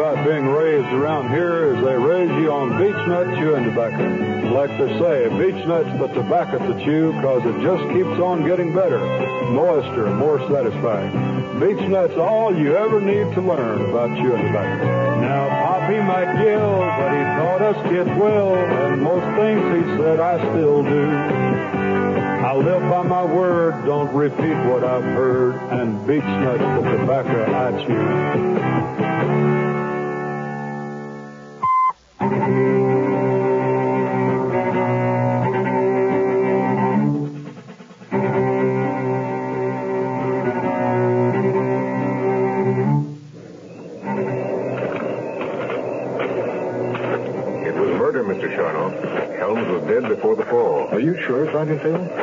About 0.01 0.25
being 0.25 0.47
raised 0.47 0.89
around 0.95 1.29
here 1.29 1.75
is 1.75 1.85
they 1.85 1.95
raise 1.95 2.31
you 2.41 2.51
on 2.51 2.71
beech 2.79 2.97
nut 3.07 3.37
chewing 3.37 3.65
tobacco. 3.65 4.49
Like 4.49 4.71
they 4.79 4.89
say, 4.99 5.29
Beechnut's 5.29 5.93
the 6.01 6.07
tobacco 6.07 6.57
to 6.57 6.73
chew 6.83 7.13
because 7.13 7.45
it 7.45 7.61
just 7.61 7.85
keeps 7.93 8.19
on 8.19 8.43
getting 8.47 8.75
better, 8.75 8.99
moister, 9.53 10.09
more 10.09 10.41
satisfying. 10.49 11.13
Beechnut's 11.61 12.17
all 12.17 12.57
you 12.57 12.75
ever 12.79 12.99
need 13.03 13.35
to 13.35 13.43
learn 13.43 13.91
about 13.91 14.17
chewing 14.17 14.41
tobacco. 14.41 15.21
Now, 15.21 15.49
Poppy 15.69 15.99
might 16.01 16.45
yell, 16.47 16.81
but 16.81 17.13
he 17.13 17.23
taught 17.37 17.61
us 17.61 17.77
kids 17.91 18.09
well, 18.19 18.55
and 18.57 19.03
most 19.03 19.27
things 19.37 19.85
he 19.85 19.99
said 19.99 20.19
I 20.19 20.39
still 20.39 20.83
do. 20.83 21.11
I 22.41 22.55
live 22.55 22.81
by 22.89 23.03
my 23.03 23.23
word, 23.23 23.85
don't 23.85 24.11
repeat 24.15 24.57
what 24.65 24.83
I've 24.83 25.05
heard, 25.05 25.57
and 25.79 26.01
Beechnut's 26.07 26.85
the 26.85 26.97
tobacco 26.97 27.45
I 27.53 27.85
chew. 27.85 29.60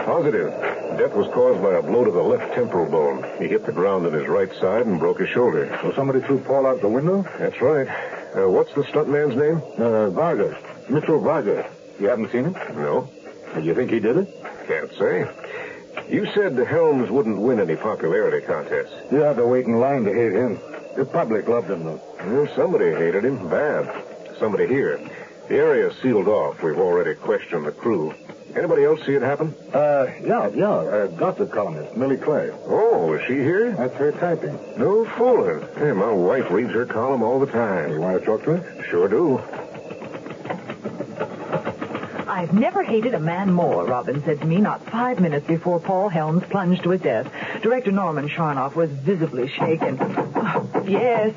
Positive. 0.06 0.50
Death 0.98 1.14
was 1.14 1.28
caused 1.34 1.62
by 1.62 1.74
a 1.76 1.82
blow 1.82 2.04
to 2.04 2.12
the 2.12 2.22
left 2.22 2.54
temporal 2.54 2.90
bone. 2.90 3.24
He 3.40 3.48
hit 3.48 3.66
the 3.66 3.72
ground 3.72 4.06
on 4.06 4.14
his 4.14 4.28
right 4.28 4.50
side 4.60 4.86
and 4.86 5.00
broke 5.00 5.20
his 5.20 5.30
shoulder. 5.30 5.78
So 5.82 5.94
somebody 5.94 6.22
threw 6.22 6.40
Paul 6.40 6.66
out 6.66 6.82
the 6.82 6.90
window? 6.90 7.24
That's 7.38 7.62
right. 7.62 8.17
Uh, 8.36 8.50
what's 8.50 8.74
the 8.74 8.84
stuntman's 8.84 9.36
name? 9.36 9.62
Uh, 9.78 10.10
Vargas. 10.10 10.56
Mitchell 10.90 11.20
Vargas. 11.20 11.66
You 12.00 12.08
haven't 12.10 12.32
seen 12.32 12.46
him? 12.46 12.54
No. 12.76 13.10
Do 13.56 13.62
you 13.62 13.74
think 13.74 13.90
he 13.92 14.00
did 14.00 14.18
it? 14.18 14.44
Can't 14.68 14.92
say. 14.94 15.26
You 16.10 16.28
said 16.34 16.56
the 16.56 16.66
Helms 16.66 17.10
wouldn't 17.10 17.40
win 17.40 17.60
any 17.60 17.76
popularity 17.76 18.46
contests. 18.46 18.94
You 19.12 19.20
have 19.20 19.38
to 19.38 19.46
wait 19.48 19.66
in 19.66 19.80
line 19.80 20.04
to 20.06 20.14
hate 20.14 20.34
him. 20.34 20.60
The 20.96 21.06
public 21.06 21.48
loved 21.48 21.70
him, 21.70 21.84
though. 21.86 22.02
Well, 22.20 22.48
somebody 22.56 22.90
hated 22.92 23.26
him 23.26 23.50
bad. 23.50 24.04
Somebody 24.40 24.68
here. 24.68 25.00
The 25.48 25.56
area's 25.56 25.96
sealed 26.02 26.28
off. 26.28 26.62
We've 26.62 26.78
already 26.78 27.16
questioned 27.16 27.66
the 27.66 27.72
crew. 27.72 28.14
Anybody 28.56 28.86
else 28.86 29.06
see 29.06 29.14
it 29.14 29.22
happen? 29.22 29.54
Uh, 29.74 30.08
yeah, 30.24 30.50
yeah. 30.50 30.70
Uh, 30.70 31.08
gossip 31.08 31.52
columnist, 31.52 31.96
Millie 31.96 32.18
Clay. 32.18 32.50
Oh, 32.66 33.14
is 33.14 33.22
she 33.28 33.36
here? 33.36 33.72
That's 33.74 33.94
her 33.96 34.12
typing. 34.14 34.58
No 34.78 35.06
fooling. 35.06 35.68
Hey, 35.76 35.92
my 35.92 36.12
wife 36.12 36.50
reads 36.50 36.72
her 36.72 36.86
column 36.86 37.22
all 37.24 37.40
the 37.40 37.46
time. 37.46 37.92
You 37.92 38.00
want 38.00 38.20
to 38.20 38.26
talk 38.26 38.44
to 38.46 38.58
her? 38.58 38.84
Sure 38.90 39.08
do. 39.08 39.40
I've 42.28 42.54
never 42.54 42.84
hated 42.84 43.16
a 43.16 43.20
man 43.20 43.52
more, 43.52 43.86
Robin 43.86 44.24
said 44.24 44.40
to 44.42 44.46
me 44.46 44.58
not 44.58 44.86
five 44.92 45.20
minutes 45.20 45.48
before 45.48 45.80
Paul 45.80 46.08
Helms 46.10 46.44
plunged 46.50 46.84
to 46.84 46.92
his 46.92 47.02
death. 47.02 47.32
Director 47.64 47.92
Norman 47.92 48.30
Sharnoff 48.30 48.76
was 48.76 48.92
visibly 48.92 49.48
shaken. 49.50 49.98
Oh, 50.00 50.84
yes. 50.88 51.34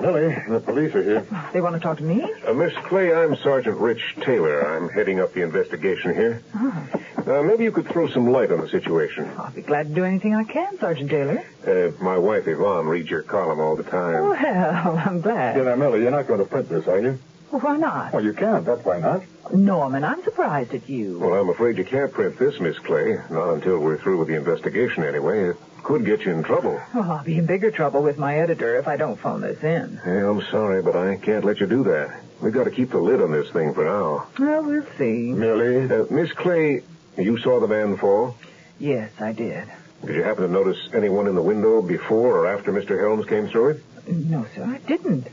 Millie, 0.00 0.36
the 0.48 0.60
police 0.60 0.94
are 0.94 1.02
here. 1.02 1.26
They 1.52 1.60
want 1.60 1.74
to 1.74 1.80
talk 1.80 1.98
to 1.98 2.04
me? 2.04 2.22
Uh, 2.46 2.52
Miss 2.52 2.72
Clay, 2.84 3.12
I'm 3.12 3.34
Sergeant 3.36 3.78
Rich 3.78 4.14
Taylor. 4.20 4.60
I'm 4.76 4.88
heading 4.88 5.20
up 5.20 5.32
the 5.34 5.42
investigation 5.42 6.14
here. 6.14 6.42
Uh, 6.54 7.42
maybe 7.42 7.64
you 7.64 7.72
could 7.72 7.88
throw 7.88 8.08
some 8.08 8.30
light 8.30 8.52
on 8.52 8.60
the 8.60 8.68
situation. 8.68 9.28
I'll 9.36 9.50
be 9.50 9.62
glad 9.62 9.88
to 9.88 9.94
do 9.94 10.04
anything 10.04 10.34
I 10.36 10.44
can, 10.44 10.78
Sergeant 10.78 11.10
Taylor. 11.10 11.44
Uh, 11.66 11.90
my 12.02 12.16
wife, 12.16 12.46
Yvonne, 12.46 12.86
reads 12.86 13.10
your 13.10 13.22
column 13.22 13.58
all 13.60 13.74
the 13.76 13.82
time. 13.82 14.22
Well, 14.28 14.98
I'm 15.06 15.20
glad. 15.20 15.56
Yeah, 15.56 15.64
now, 15.64 15.74
Millie, 15.74 16.02
you're 16.02 16.10
not 16.12 16.28
going 16.28 16.40
to 16.40 16.46
print 16.46 16.68
this, 16.68 16.86
are 16.86 17.00
you? 17.00 17.18
Well, 17.50 17.60
why 17.62 17.76
not? 17.78 18.12
Well, 18.12 18.24
you 18.24 18.34
can't. 18.34 18.64
That's 18.64 18.84
why 18.84 19.00
not. 19.00 19.22
Norman, 19.52 20.04
I'm 20.04 20.22
surprised 20.22 20.74
at 20.74 20.88
you. 20.88 21.18
Well, 21.18 21.34
I'm 21.40 21.48
afraid 21.48 21.78
you 21.78 21.84
can't 21.84 22.12
print 22.12 22.38
this, 22.38 22.60
Miss 22.60 22.78
Clay. 22.78 23.16
Not 23.30 23.54
until 23.54 23.78
we're 23.78 23.96
through 23.96 24.18
with 24.18 24.28
the 24.28 24.34
investigation, 24.34 25.04
anyway. 25.04 25.50
It 25.50 25.56
could 25.82 26.04
get 26.04 26.20
you 26.26 26.32
in 26.32 26.42
trouble. 26.42 26.80
Well, 26.94 27.10
I'll 27.10 27.24
be 27.24 27.38
in 27.38 27.46
bigger 27.46 27.70
trouble 27.70 28.02
with 28.02 28.18
my 28.18 28.38
editor 28.38 28.76
if 28.78 28.86
I 28.86 28.96
don't 28.96 29.18
phone 29.18 29.40
this 29.40 29.62
in. 29.62 29.98
Hey, 30.04 30.18
I'm 30.18 30.42
sorry, 30.50 30.82
but 30.82 30.94
I 30.96 31.16
can't 31.16 31.44
let 31.44 31.60
you 31.60 31.66
do 31.66 31.84
that. 31.84 32.20
We've 32.42 32.52
got 32.52 32.64
to 32.64 32.70
keep 32.70 32.90
the 32.90 32.98
lid 32.98 33.22
on 33.22 33.32
this 33.32 33.48
thing 33.50 33.72
for 33.72 33.84
now. 33.84 34.26
Well, 34.38 34.62
we'll 34.64 34.86
see. 34.98 35.32
Millie? 35.32 35.90
Uh, 35.90 36.04
Miss 36.10 36.30
Clay, 36.32 36.82
you 37.16 37.38
saw 37.38 37.60
the 37.60 37.66
man 37.68 37.96
fall? 37.96 38.36
Yes, 38.78 39.10
I 39.20 39.32
did. 39.32 39.64
Did 40.04 40.14
you 40.16 40.22
happen 40.22 40.44
to 40.46 40.52
notice 40.52 40.78
anyone 40.94 41.26
in 41.26 41.34
the 41.34 41.42
window 41.42 41.80
before 41.82 42.36
or 42.38 42.46
after 42.46 42.72
Mr. 42.72 43.00
Helms 43.00 43.26
came 43.26 43.48
through 43.48 43.70
it? 43.70 43.84
No, 44.06 44.46
sir, 44.54 44.64
I 44.64 44.78
didn't. 44.86 45.26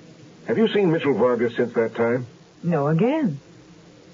Have 0.47 0.57
you 0.57 0.67
seen 0.67 0.91
Mitchell 0.91 1.13
Vargas 1.13 1.55
since 1.55 1.73
that 1.73 1.95
time? 1.95 2.27
No, 2.63 2.87
again. 2.87 3.39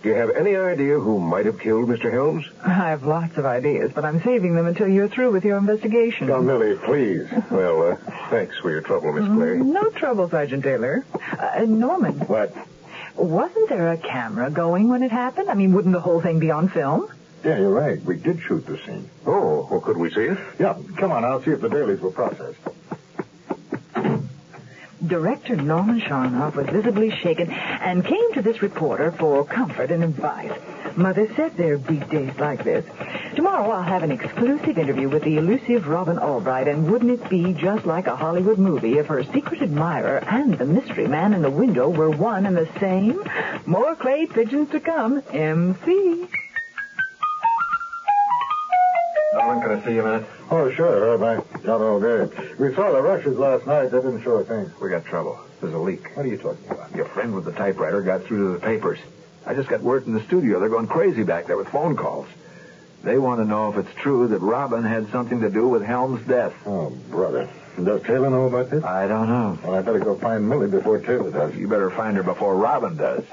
Do 0.01 0.09
you 0.09 0.15
have 0.15 0.31
any 0.31 0.55
idea 0.55 0.97
who 0.99 1.19
might 1.19 1.45
have 1.45 1.59
killed 1.59 1.87
Mr. 1.87 2.11
Helms? 2.11 2.45
I 2.65 2.69
have 2.73 3.03
lots 3.03 3.37
of 3.37 3.45
ideas, 3.45 3.91
but 3.93 4.03
I'm 4.03 4.21
saving 4.23 4.55
them 4.55 4.65
until 4.65 4.87
you're 4.87 5.07
through 5.07 5.31
with 5.31 5.45
your 5.45 5.57
investigation. 5.57 6.27
Now, 6.27 6.41
Millie, 6.41 6.75
please. 6.77 7.27
Well, 7.51 7.91
uh, 7.91 7.95
thanks 8.29 8.57
for 8.57 8.71
your 8.71 8.81
trouble, 8.81 9.13
Miss 9.13 9.27
Clay. 9.27 9.57
No 9.57 9.89
trouble, 9.91 10.27
Sergeant 10.29 10.63
Taylor. 10.63 11.05
Uh, 11.37 11.65
Norman. 11.67 12.19
What? 12.21 12.55
Wasn't 13.15 13.69
there 13.69 13.91
a 13.91 13.97
camera 13.97 14.49
going 14.49 14.87
when 14.87 15.03
it 15.03 15.11
happened? 15.11 15.49
I 15.49 15.53
mean, 15.53 15.73
wouldn't 15.73 15.93
the 15.93 15.99
whole 15.99 16.21
thing 16.21 16.39
be 16.39 16.49
on 16.49 16.69
film? 16.69 17.07
Yeah, 17.43 17.59
you're 17.59 17.69
right. 17.73 18.01
We 18.01 18.17
did 18.17 18.41
shoot 18.41 18.65
the 18.65 18.77
scene. 18.79 19.07
Oh, 19.27 19.67
well, 19.69 19.81
could 19.81 19.97
we 19.97 20.09
see 20.11 20.21
it? 20.21 20.37
Yeah, 20.59 20.77
come 20.97 21.11
on. 21.11 21.23
I'll 21.25 21.43
see 21.43 21.51
if 21.51 21.61
the 21.61 21.69
dailies 21.69 21.99
were 21.99 22.11
processed. 22.11 22.57
Director 25.11 25.57
Norman 25.57 25.99
Sharnoff 25.99 26.55
was 26.55 26.67
visibly 26.67 27.11
shaken 27.11 27.51
and 27.51 28.05
came 28.05 28.33
to 28.33 28.41
this 28.41 28.61
reporter 28.61 29.11
for 29.11 29.43
comfort 29.43 29.91
and 29.91 30.05
advice. 30.05 30.57
Mother 30.95 31.27
said 31.35 31.57
there'd 31.57 31.85
be 31.85 31.97
days 31.97 32.31
like 32.39 32.63
this. 32.63 32.85
Tomorrow 33.35 33.71
I'll 33.71 33.83
have 33.83 34.03
an 34.03 34.13
exclusive 34.13 34.77
interview 34.77 35.09
with 35.09 35.23
the 35.23 35.35
elusive 35.35 35.89
Robin 35.89 36.17
Albright, 36.17 36.69
and 36.69 36.89
wouldn't 36.89 37.11
it 37.11 37.29
be 37.29 37.51
just 37.51 37.85
like 37.85 38.07
a 38.07 38.15
Hollywood 38.15 38.57
movie 38.57 38.99
if 38.99 39.07
her 39.07 39.25
secret 39.25 39.61
admirer 39.61 40.19
and 40.19 40.57
the 40.57 40.65
mystery 40.65 41.09
man 41.09 41.33
in 41.33 41.41
the 41.41 41.51
window 41.51 41.89
were 41.89 42.09
one 42.09 42.45
and 42.45 42.55
the 42.55 42.69
same? 42.79 43.21
More 43.65 43.97
clay 43.97 44.27
pigeons 44.27 44.69
to 44.69 44.79
come. 44.79 45.21
MC. 45.33 46.25
Norman, 49.33 49.61
can 49.61 49.71
I 49.71 49.83
see 49.83 49.95
you 49.95 50.05
a 50.05 50.05
minute? 50.05 50.40
Oh, 50.51 50.69
sure. 50.69 51.15
I 51.23 51.41
got 51.63 51.81
all 51.81 51.99
good. 52.01 52.59
We 52.59 52.75
saw 52.75 52.91
the 52.91 53.01
rushes 53.01 53.37
last 53.37 53.65
night. 53.65 53.89
They 53.89 54.01
didn't 54.01 54.21
show 54.21 54.35
a 54.35 54.43
thing. 54.43 54.69
We 54.81 54.89
got 54.89 55.05
trouble. 55.05 55.39
There's 55.61 55.73
a 55.73 55.77
leak. 55.77 56.15
What 56.17 56.25
are 56.25 56.29
you 56.29 56.37
talking 56.37 56.69
about? 56.69 56.93
Your 56.93 57.05
friend 57.05 57.33
with 57.33 57.45
the 57.45 57.53
typewriter 57.53 58.01
got 58.01 58.23
through 58.23 58.47
to 58.47 58.59
the 58.59 58.59
papers. 58.59 58.99
I 59.45 59.53
just 59.53 59.69
got 59.69 59.81
word 59.81 60.03
from 60.03 60.13
the 60.13 60.23
studio. 60.23 60.59
They're 60.59 60.67
going 60.67 60.87
crazy 60.87 61.23
back 61.23 61.47
there 61.47 61.55
with 61.55 61.69
phone 61.69 61.95
calls. 61.95 62.27
They 63.01 63.17
want 63.17 63.39
to 63.39 63.45
know 63.45 63.71
if 63.71 63.77
it's 63.77 63.95
true 64.01 64.27
that 64.27 64.39
Robin 64.39 64.83
had 64.83 65.09
something 65.11 65.39
to 65.39 65.49
do 65.49 65.69
with 65.69 65.83
Helm's 65.83 66.27
death. 66.27 66.53
Oh, 66.65 66.89
brother. 67.09 67.49
Does 67.81 68.03
Taylor 68.03 68.29
know 68.29 68.45
about 68.47 68.69
this? 68.69 68.83
I 68.83 69.07
don't 69.07 69.29
know. 69.29 69.57
Well, 69.63 69.75
I 69.75 69.81
better 69.81 69.99
go 69.99 70.15
find 70.15 70.47
Millie 70.47 70.69
before 70.69 70.99
Taylor 70.99 71.31
does. 71.31 71.55
You 71.55 71.69
better 71.69 71.89
find 71.89 72.17
her 72.17 72.23
before 72.23 72.57
Robin 72.57 72.97
does. 72.97 73.23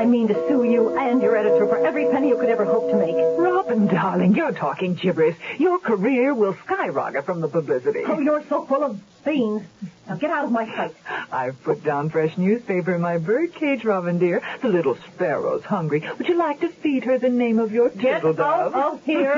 I 0.00 0.06
mean 0.06 0.28
to 0.28 0.48
sue 0.48 0.64
you 0.64 0.96
and 0.96 1.20
your 1.20 1.36
editor 1.36 1.66
for 1.66 1.76
every 1.86 2.06
penny 2.06 2.28
you 2.28 2.38
could 2.38 2.48
ever 2.48 2.64
hope 2.64 2.88
to 2.90 2.96
make. 2.96 3.14
Robin, 3.38 3.86
darling, 3.86 4.34
you're 4.34 4.50
talking 4.52 4.94
gibberish. 4.94 5.36
Your 5.58 5.78
career 5.78 6.32
will 6.32 6.56
skyrocket 6.64 7.26
from 7.26 7.42
the 7.42 7.48
publicity. 7.48 8.04
Oh, 8.06 8.18
you're 8.18 8.42
so 8.48 8.64
full 8.64 8.82
of 8.82 8.98
beans. 9.26 9.60
Now 10.08 10.14
get 10.14 10.30
out 10.30 10.46
of 10.46 10.52
my 10.52 10.64
sight. 10.74 10.94
I've 11.30 11.62
put 11.62 11.84
down 11.84 12.08
fresh 12.08 12.38
newspaper 12.38 12.94
in 12.94 13.02
my 13.02 13.18
birdcage, 13.18 13.84
Robin 13.84 14.18
dear. 14.18 14.40
The 14.62 14.68
little 14.68 14.96
sparrow's 14.96 15.64
hungry. 15.64 16.02
Would 16.16 16.28
you 16.28 16.38
like 16.38 16.60
to 16.60 16.70
feed 16.70 17.04
her 17.04 17.18
the 17.18 17.28
name 17.28 17.58
of 17.58 17.70
your 17.70 17.90
Get 17.90 18.22
turtle 18.22 18.42
out 18.42 18.72
dove? 18.72 18.94
of 18.94 19.04
here. 19.04 19.36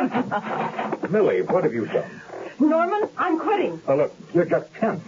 Millie, 1.11 1.43
what 1.43 1.65
have 1.65 1.75
you 1.75 1.87
done? 1.87 2.09
Norman, 2.61 3.09
I'm 3.19 3.41
quitting. 3.41 3.83
Oh, 3.89 3.97
look, 3.97 4.15
you're 4.33 4.45
just 4.45 4.73
tense. 4.75 5.03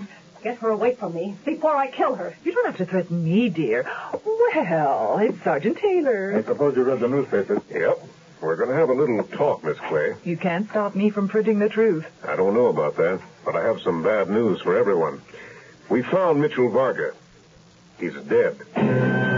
Get 0.44 0.58
her 0.58 0.68
away 0.68 0.94
from 0.94 1.14
me 1.14 1.36
before 1.46 1.74
I 1.74 1.90
kill 1.90 2.16
her. 2.16 2.36
You 2.44 2.52
don't 2.52 2.66
have 2.66 2.76
to 2.76 2.84
threaten 2.84 3.24
me, 3.24 3.48
dear. 3.48 3.90
Well, 4.12 5.18
it's 5.18 5.42
Sergeant 5.42 5.78
Taylor. 5.78 6.34
I 6.36 6.42
suppose 6.42 6.76
you 6.76 6.82
read 6.84 7.00
the 7.00 7.08
newspapers. 7.08 7.62
Yep. 7.70 7.98
We're 8.42 8.56
going 8.56 8.68
to 8.68 8.74
have 8.76 8.90
a 8.90 8.92
little 8.92 9.22
talk, 9.24 9.64
Miss 9.64 9.78
Clay. 9.78 10.16
You 10.22 10.36
can't 10.36 10.68
stop 10.68 10.94
me 10.94 11.08
from 11.08 11.28
printing 11.28 11.60
the 11.60 11.70
truth. 11.70 12.04
I 12.22 12.36
don't 12.36 12.52
know 12.52 12.66
about 12.66 12.96
that, 12.96 13.22
but 13.42 13.56
I 13.56 13.64
have 13.64 13.80
some 13.80 14.02
bad 14.02 14.28
news 14.28 14.60
for 14.60 14.76
everyone. 14.76 15.22
We 15.88 16.02
found 16.02 16.42
Mitchell 16.42 16.68
Varga. 16.68 17.14
He's 17.98 18.14
dead. 18.14 19.33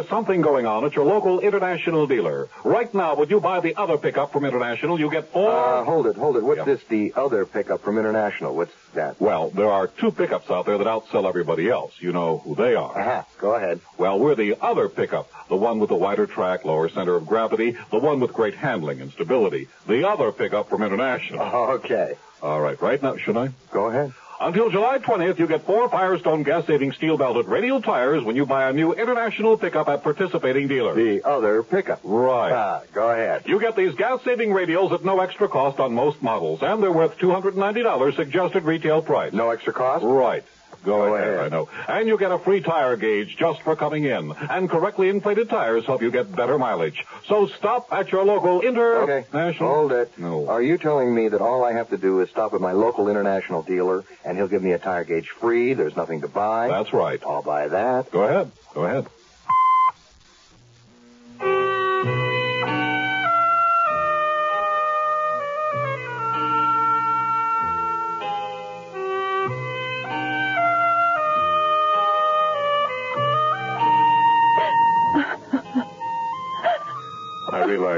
There's 0.00 0.08
something 0.08 0.40
going 0.40 0.64
on 0.64 0.86
at 0.86 0.94
your 0.96 1.04
local 1.04 1.40
International 1.40 2.06
dealer. 2.06 2.48
Right 2.64 2.92
now, 2.94 3.16
would 3.16 3.30
you 3.30 3.38
buy 3.38 3.60
the 3.60 3.76
other 3.76 3.98
pickup 3.98 4.32
from 4.32 4.46
International, 4.46 4.98
you 4.98 5.10
get 5.10 5.30
four... 5.30 5.50
Uh, 5.52 5.84
hold 5.84 6.06
it, 6.06 6.16
hold 6.16 6.38
it. 6.38 6.42
What's 6.42 6.64
this, 6.64 6.82
the 6.88 7.12
other 7.16 7.44
pickup 7.44 7.82
from 7.82 7.98
International? 7.98 8.56
What's 8.56 8.72
that? 8.94 9.20
Well, 9.20 9.50
there 9.50 9.68
are 9.68 9.88
two 9.88 10.10
pickups 10.10 10.50
out 10.50 10.64
there 10.64 10.78
that 10.78 10.86
outsell 10.86 11.28
everybody 11.28 11.68
else. 11.68 11.92
You 12.00 12.12
know 12.12 12.38
who 12.38 12.54
they 12.54 12.74
are. 12.74 12.98
Uh-huh. 12.98 13.24
Go 13.38 13.54
ahead. 13.54 13.80
Well, 13.98 14.18
we're 14.18 14.36
the 14.36 14.56
other 14.58 14.88
pickup. 14.88 15.30
The 15.50 15.56
one 15.56 15.80
with 15.80 15.90
the 15.90 15.96
wider 15.96 16.26
track, 16.26 16.64
lower 16.64 16.88
center 16.88 17.14
of 17.14 17.26
gravity, 17.26 17.76
the 17.90 17.98
one 17.98 18.20
with 18.20 18.32
great 18.32 18.54
handling 18.54 19.02
and 19.02 19.12
stability. 19.12 19.68
The 19.86 20.08
other 20.08 20.32
pickup 20.32 20.70
from 20.70 20.82
International. 20.82 21.40
Okay. 21.80 22.14
All 22.42 22.58
right, 22.58 22.80
right 22.80 23.02
now, 23.02 23.18
should 23.18 23.36
I? 23.36 23.50
Go 23.70 23.90
ahead. 23.90 24.14
Until 24.42 24.70
July 24.70 24.98
20th, 24.98 25.38
you 25.38 25.46
get 25.46 25.66
four 25.66 25.90
Firestone 25.90 26.44
gas-saving 26.44 26.92
steel-belted 26.92 27.44
radial 27.44 27.82
tires 27.82 28.24
when 28.24 28.36
you 28.36 28.46
buy 28.46 28.70
a 28.70 28.72
new 28.72 28.94
International 28.94 29.58
pickup 29.58 29.86
at 29.90 30.02
participating 30.02 30.66
dealers. 30.66 30.96
The 30.96 31.28
other 31.28 31.62
pickup. 31.62 32.00
Right. 32.02 32.50
Ah, 32.50 32.80
go 32.94 33.10
ahead. 33.10 33.42
You 33.44 33.60
get 33.60 33.76
these 33.76 33.94
gas-saving 33.96 34.48
radials 34.48 34.92
at 34.92 35.04
no 35.04 35.20
extra 35.20 35.46
cost 35.46 35.78
on 35.78 35.92
most 35.92 36.22
models, 36.22 36.62
and 36.62 36.82
they're 36.82 36.90
worth 36.90 37.18
$290 37.18 38.16
suggested 38.16 38.64
retail 38.64 39.02
price. 39.02 39.34
No 39.34 39.50
extra 39.50 39.74
cost? 39.74 40.02
Right. 40.06 40.42
Go, 40.84 41.14
ahead. 41.14 41.38
I 41.38 41.48
know. 41.48 41.68
And 41.88 42.08
you 42.08 42.16
get 42.18 42.30
a 42.30 42.38
free 42.38 42.60
tire 42.62 42.96
gauge 42.96 43.36
just 43.38 43.62
for 43.62 43.76
coming 43.76 44.04
in. 44.04 44.32
And 44.32 44.68
correctly 44.70 45.08
inflated 45.08 45.48
tires 45.48 45.84
help 45.86 46.02
you 46.02 46.10
get 46.10 46.34
better 46.34 46.58
mileage. 46.58 47.04
So 47.28 47.48
stop 47.58 47.92
at 47.92 48.10
your 48.10 48.24
local 48.24 48.58
Okay. 48.58 49.26
International. 49.30 49.74
Hold 49.74 49.92
it. 49.92 50.12
No. 50.18 50.48
Are 50.48 50.62
you 50.62 50.78
telling 50.78 51.14
me 51.14 51.28
that 51.28 51.40
all 51.40 51.64
I 51.64 51.72
have 51.72 51.90
to 51.90 51.96
do 51.98 52.20
is 52.20 52.30
stop 52.30 52.54
at 52.54 52.60
my 52.60 52.72
local 52.72 53.08
international 53.08 53.62
dealer 53.62 54.04
and 54.24 54.36
he'll 54.36 54.48
give 54.48 54.62
me 54.62 54.72
a 54.72 54.78
tire 54.78 55.04
gauge 55.04 55.28
free? 55.40 55.74
There's 55.74 55.96
nothing 55.96 56.22
to 56.22 56.28
buy? 56.28 56.68
That's 56.68 56.92
right. 56.92 57.20
I'll 57.26 57.42
buy 57.42 57.68
that. 57.68 58.10
Go 58.10 58.22
ahead. 58.22 58.52
Go 58.74 58.84
ahead. 58.84 59.06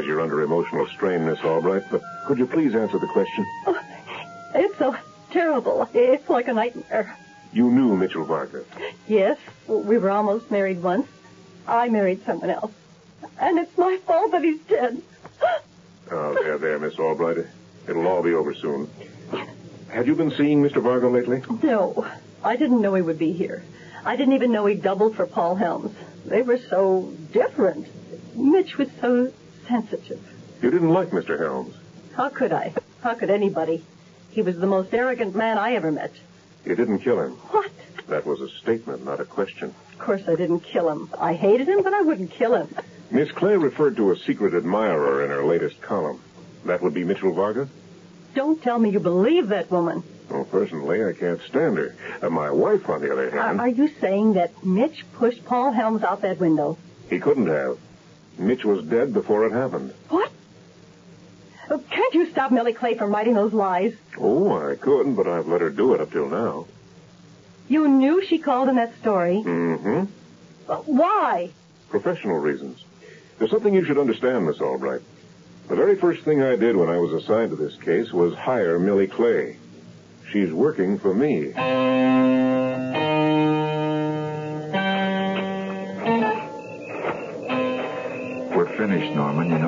Realize 0.03 0.07
you're 0.09 0.21
under 0.21 0.43
emotional 0.43 0.87
strain, 0.89 1.25
Miss 1.27 1.39
Albright, 1.41 1.85
but 1.91 2.03
could 2.27 2.39
you 2.39 2.47
please 2.47 2.75
answer 2.75 2.99
the 2.99 3.07
question? 3.09 3.47
Oh, 3.67 3.81
it's 4.55 4.79
so 4.79 4.97
terrible. 5.31 5.89
It's 5.95 6.29
like 6.29 6.49
a 6.49 6.53
nightmare. 6.53 7.17
You 7.53 7.71
knew 7.71 7.97
Mitchell 7.97 8.25
Vargas. 8.25 8.67
Yes, 9.07 9.39
we 9.69 9.99
were 9.99 10.11
almost 10.11 10.51
married 10.51 10.83
once. 10.83 11.07
I 11.67 11.89
married 11.89 12.25
someone 12.25 12.51
else. 12.51 12.73
And 13.39 13.59
it's 13.59 13.77
my 13.77 13.99
fault 14.07 14.33
that 14.33 14.43
he's 14.43 14.61
dead. 14.63 15.03
Oh, 16.11 16.35
there, 16.35 16.59
there, 16.59 16.79
Miss 16.79 16.99
Albright. 16.99 17.39
It'll 17.89 18.07
all 18.07 18.23
be 18.23 18.35
over 18.35 18.55
soon. 18.55 18.89
Have 19.89 20.07
you 20.07 20.15
been 20.15 20.31
seeing 20.33 20.63
Mr. 20.63 20.83
Vargo 20.83 21.13
lately? 21.13 21.43
No, 21.63 22.07
I 22.43 22.57
didn't 22.57 22.81
know 22.81 22.95
he 22.95 23.03
would 23.03 23.19
be 23.19 23.33
here. 23.33 23.63
I 24.05 24.17
didn't 24.17 24.35
even 24.35 24.53
know 24.53 24.67
he 24.67 24.75
doubled 24.75 25.17
for 25.17 25.27
Paul 25.27 25.55
Helms. 25.55 25.95
They 26.27 26.43
were 26.43 26.59
so 26.59 27.13
different. 27.33 27.87
Mitch 28.35 28.79
was 28.79 28.89
so 29.01 29.33
sensitive. 29.69 30.21
You 30.61 30.71
didn't 30.71 30.90
like 30.92 31.11
Mr. 31.11 31.38
Helms. 31.38 31.75
How 32.14 32.28
could 32.28 32.52
I? 32.52 32.73
How 33.02 33.14
could 33.14 33.31
anybody? 33.31 33.85
He 34.31 34.42
was 34.42 34.57
the 34.59 34.66
most 34.66 34.92
arrogant 34.95 35.35
man 35.35 35.59
I 35.59 35.75
ever 35.75 35.90
met. 35.92 36.12
You 36.64 36.75
didn't 36.76 37.00
kill 37.00 37.21
him. 37.21 37.33
What? 37.50 37.71
That 38.09 38.26
was 38.26 38.40
a 38.40 38.49
statement, 38.49 39.04
not 39.04 39.21
a 39.21 39.25
question. 39.25 39.75
Of 39.92 39.99
course 39.99 40.23
I 40.28 40.35
didn't 40.37 40.61
kill 40.61 40.88
him. 40.90 41.11
I 41.19 41.35
hated 41.35 41.69
him, 41.69 41.83
but 41.83 41.92
I 41.92 42.02
wouldn't 42.02 42.31
kill 42.31 42.54
him. 42.54 42.69
Miss 43.11 43.31
Clay 43.33 43.57
referred 43.57 43.97
to 43.97 44.11
a 44.12 44.16
secret 44.19 44.54
admirer 44.54 45.25
in 45.25 45.31
her 45.31 45.45
latest 45.45 45.81
column. 45.83 46.21
That 46.64 46.83
would 46.83 46.95
be 46.95 47.04
Mitchell 47.04 47.33
Vargas? 47.33 47.69
Don't 48.35 48.62
tell 48.62 48.78
me 48.78 48.90
you 48.90 49.00
believe 49.00 49.49
that 49.49 49.71
woman. 49.71 50.02
Well, 50.31 50.45
personally, 50.45 51.04
I 51.04 51.12
can't 51.12 51.40
stand 51.42 51.76
her. 51.76 51.95
Uh, 52.23 52.31
my 52.31 52.50
wife, 52.50 52.88
on 52.88 53.02
the 53.02 53.12
other 53.12 53.28
Are, 53.28 53.42
hand, 53.49 53.61
are 53.61 53.69
you 53.69 53.88
saying 54.00 54.35
that 54.35 54.64
Mitch 54.64 55.04
pushed 55.14 55.45
Paul 55.45 55.73
Helms 55.73 56.02
out 56.02 56.23
that 56.23 56.38
window? 56.40 56.78
he 57.11 57.19
couldn't 57.19 57.49
have. 57.49 57.76
Mitch 58.39 58.65
was 58.65 58.85
dead 58.85 59.12
before 59.12 59.47
it 59.47 59.53
happened. 59.53 59.93
What? 60.09 60.31
Oh, 61.71 61.79
can't 61.91 62.15
you 62.15 62.31
stop 62.31 62.51
Millie 62.51 62.73
Clay 62.73 62.97
from 62.97 63.12
writing 63.12 63.35
those 63.35 63.53
lies? 63.53 63.95
Oh, 64.19 64.53
I 64.71 64.75
couldn't, 64.77 65.15
but 65.15 65.27
I've 65.27 65.47
let 65.47 65.61
her 65.61 65.71
do 65.71 65.95
it 65.95 66.01
up 66.01 66.11
till 66.11 66.29
now. 66.29 66.67
You 67.69 67.89
knew 67.89 68.25
she 68.27 68.39
called 68.39 68.69
in 68.69 68.77
that 68.77 68.95
story. 69.01 69.43
Mm-hmm. 69.45 70.05
Uh, 70.69 70.77
Why? 70.79 71.51
Professional 71.89 72.39
reasons. 72.39 72.85
There's 73.38 73.51
something 73.51 73.73
you 73.73 73.85
should 73.85 73.99
understand, 73.99 74.47
Miss 74.47 74.61
Albright. 74.61 75.01
The 75.68 75.77
very 75.77 75.97
first 75.97 76.23
thing 76.25 76.42
I 76.42 76.57
did 76.57 76.77
when 76.77 76.88
I 76.88 76.99
was 76.99 77.12
assigned 77.12 77.51
to 77.51 77.57
this 77.57 77.77
case 77.77 78.12
was 78.12 78.35
hire 78.35 78.79
Millie 78.79 79.07
Clay. 79.07 79.57
She's 80.31 80.53
working 80.53 80.99
for 80.99 81.14
me. 81.14 81.53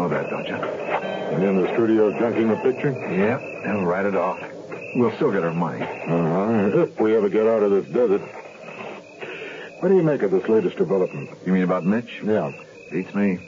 Know 0.05 0.23
that, 0.23 0.31
don't 0.31 0.47
you? 0.47 0.55
And 0.55 1.43
in 1.43 1.63
the 1.63 1.69
studio 1.75 2.13
junking 2.13 2.49
the 2.49 2.57
picture? 2.57 2.91
Yep. 2.91 3.41
And 3.65 3.87
write 3.87 4.07
it 4.07 4.15
off. 4.15 4.39
We'll 4.97 5.15
still 5.17 5.33
get 5.33 5.43
our 5.43 5.53
money. 5.53 5.83
Uh-huh. 5.83 6.83
If 6.83 7.01
we 7.01 7.17
ever 7.17 7.29
get 7.29 7.47
out 7.47 7.63
of 7.63 7.71
this 7.71 7.87
desert. 7.87 8.21
What 9.81 9.89
do 9.89 9.97
you 9.97 10.03
make 10.03 10.23
of 10.23 10.31
this 10.31 10.49
latest 10.49 10.77
development? 10.77 11.31
You 11.47 11.53
mean 11.53 11.63
about 11.63 11.85
Mitch? 11.85 12.21
Yeah. 12.23 12.53
Beats 12.91 13.15
me. 13.15 13.39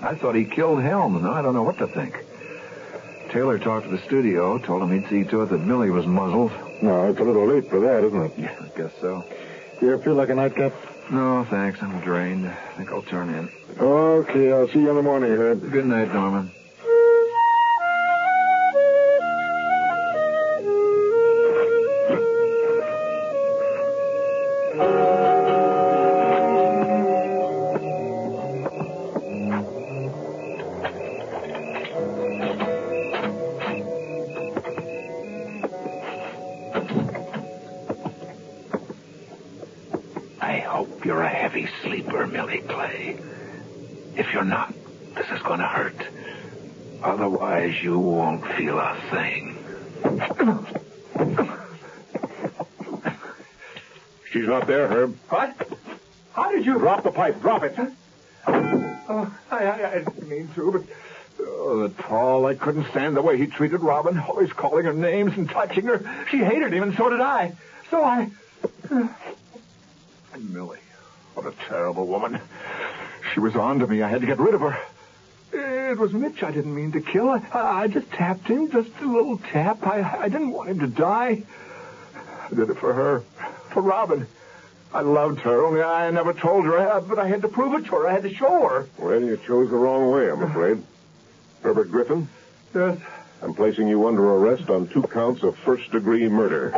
I 0.00 0.14
thought 0.14 0.34
he 0.34 0.44
killed 0.44 0.82
Helms. 0.82 1.22
Now 1.22 1.32
I 1.32 1.42
don't 1.42 1.54
know 1.54 1.62
what 1.62 1.78
to 1.78 1.86
think. 1.86 2.24
Taylor 3.30 3.58
talked 3.58 3.86
to 3.86 3.90
the 3.90 4.02
studio, 4.02 4.58
told 4.58 4.82
him 4.82 4.92
he'd 4.92 5.08
see 5.08 5.28
to 5.30 5.42
it 5.42 5.46
that 5.46 5.58
Millie 5.58 5.90
was 5.90 6.06
muzzled. 6.06 6.52
No, 6.82 7.08
it's 7.08 7.18
a 7.18 7.24
little 7.24 7.46
late 7.46 7.68
for 7.68 7.80
that, 7.80 8.04
isn't 8.04 8.22
it? 8.22 8.32
Yeah, 8.38 8.54
I 8.60 8.78
guess 8.78 8.92
so. 9.00 9.24
Do 9.80 9.86
you 9.86 9.98
feel 9.98 10.14
like 10.14 10.28
a 10.28 10.34
nightcap? 10.34 10.72
No, 11.10 11.46
thanks. 11.50 11.78
I'm 11.82 12.00
drained. 12.00 12.46
I 12.46 12.76
think 12.76 12.90
I'll 12.90 13.02
turn 13.02 13.28
in. 13.30 13.48
Okay, 13.78 14.52
I'll 14.52 14.68
see 14.68 14.80
you 14.80 14.90
in 14.90 14.96
the 14.96 15.02
morning, 15.02 15.30
Herb. 15.30 15.60
Good 15.70 15.86
night, 15.86 16.12
Norman. 16.12 16.50
Hurt. 45.84 46.06
Otherwise, 47.02 47.82
you 47.82 47.98
won't 47.98 48.46
feel 48.54 48.78
a 48.78 48.96
thing. 49.10 49.58
She's 54.30 54.46
not 54.46 54.66
there, 54.66 54.88
Herb. 54.88 55.16
What? 55.28 55.68
How 56.32 56.50
did 56.50 56.66
you... 56.66 56.78
Drop 56.78 57.04
the 57.04 57.10
pipe. 57.10 57.40
Drop 57.40 57.62
it. 57.62 57.78
Oh, 58.46 59.32
I, 59.50 59.56
I, 59.56 59.92
I 59.92 59.98
didn't 59.98 60.28
mean 60.28 60.48
to, 60.54 60.72
but... 60.72 60.82
Oh, 61.46 61.82
that 61.82 61.96
Paul, 61.98 62.46
I 62.46 62.54
couldn't 62.54 62.86
stand 62.90 63.16
the 63.16 63.22
way 63.22 63.36
he 63.36 63.46
treated 63.46 63.80
Robin, 63.80 64.18
always 64.18 64.52
calling 64.52 64.86
her 64.86 64.92
names 64.92 65.36
and 65.36 65.48
touching 65.48 65.84
her. 65.86 66.26
She 66.30 66.38
hated 66.38 66.72
him, 66.72 66.84
and 66.84 66.96
so 66.96 67.10
did 67.10 67.20
I. 67.20 67.52
So 67.90 68.02
I... 68.02 68.30
And 68.90 70.50
Millie, 70.52 70.78
what 71.34 71.46
a 71.46 71.52
terrible 71.68 72.06
woman. 72.06 72.40
She 73.32 73.40
was 73.40 73.56
on 73.56 73.80
to 73.80 73.86
me. 73.86 74.02
I 74.02 74.08
had 74.08 74.20
to 74.22 74.26
get 74.26 74.38
rid 74.38 74.54
of 74.54 74.60
her. 74.62 74.78
It 75.94 76.00
was 76.00 76.12
Mitch 76.12 76.42
I 76.42 76.50
didn't 76.50 76.74
mean 76.74 76.90
to 76.90 77.00
kill. 77.00 77.30
I, 77.30 77.40
I 77.52 77.86
just 77.86 78.10
tapped 78.10 78.48
him, 78.48 78.68
just 78.68 78.90
a 79.00 79.06
little 79.06 79.38
tap. 79.38 79.86
I, 79.86 80.22
I 80.22 80.28
didn't 80.28 80.50
want 80.50 80.68
him 80.70 80.80
to 80.80 80.88
die. 80.88 81.44
I 82.16 82.48
did 82.52 82.68
it 82.68 82.78
for 82.78 82.92
her, 82.92 83.20
for 83.72 83.80
Robin. 83.80 84.26
I 84.92 85.02
loved 85.02 85.38
her, 85.42 85.64
only 85.64 85.82
I 85.84 86.10
never 86.10 86.32
told 86.32 86.64
her, 86.64 87.00
but 87.08 87.20
I 87.20 87.28
had 87.28 87.42
to 87.42 87.48
prove 87.48 87.74
it 87.74 87.84
to 87.86 87.92
her. 87.92 88.08
I 88.08 88.12
had 88.14 88.24
to 88.24 88.34
show 88.34 88.66
her. 88.66 88.88
Well, 88.98 89.22
you 89.22 89.36
chose 89.46 89.70
the 89.70 89.76
wrong 89.76 90.10
way, 90.10 90.28
I'm 90.28 90.42
afraid. 90.42 90.82
Herbert 91.62 91.92
Griffin, 91.92 92.28
Yes. 92.74 92.98
I'm 93.40 93.54
placing 93.54 93.86
you 93.86 94.08
under 94.08 94.28
arrest 94.34 94.70
on 94.70 94.88
two 94.88 95.02
counts 95.04 95.44
of 95.44 95.56
first 95.58 95.92
degree 95.92 96.28
murder. 96.28 96.72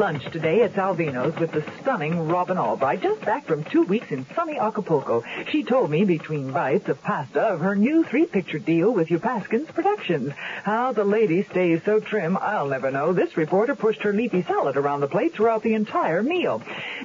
Lunch 0.00 0.24
today 0.32 0.62
at 0.62 0.74
Salvino's 0.74 1.38
with 1.38 1.52
the 1.52 1.62
stunning 1.82 2.26
Robin 2.26 2.56
Albright, 2.56 3.02
just 3.02 3.20
back 3.20 3.44
from 3.44 3.64
two 3.64 3.82
weeks 3.82 4.10
in 4.10 4.24
sunny 4.34 4.58
Acapulco. 4.58 5.22
She 5.50 5.62
told 5.62 5.90
me 5.90 6.06
between 6.06 6.52
bites 6.52 6.88
of 6.88 7.02
pasta 7.02 7.40
of 7.42 7.60
her 7.60 7.76
new 7.76 8.02
three-picture 8.04 8.60
deal 8.60 8.92
with 8.92 9.10
Upaskins 9.10 9.68
Productions. 9.74 10.32
How 10.64 10.92
the 10.92 11.04
lady 11.04 11.42
stays 11.42 11.82
so 11.84 12.00
trim, 12.00 12.38
I'll 12.40 12.68
never 12.68 12.90
know. 12.90 13.12
This 13.12 13.36
reporter 13.36 13.74
pushed 13.74 14.00
her 14.00 14.14
leafy 14.14 14.42
salad 14.42 14.78
around 14.78 15.00
the 15.00 15.06
plate 15.06 15.34
throughout 15.34 15.62
the 15.62 15.74
entire 15.74 16.22
meal. 16.22 16.62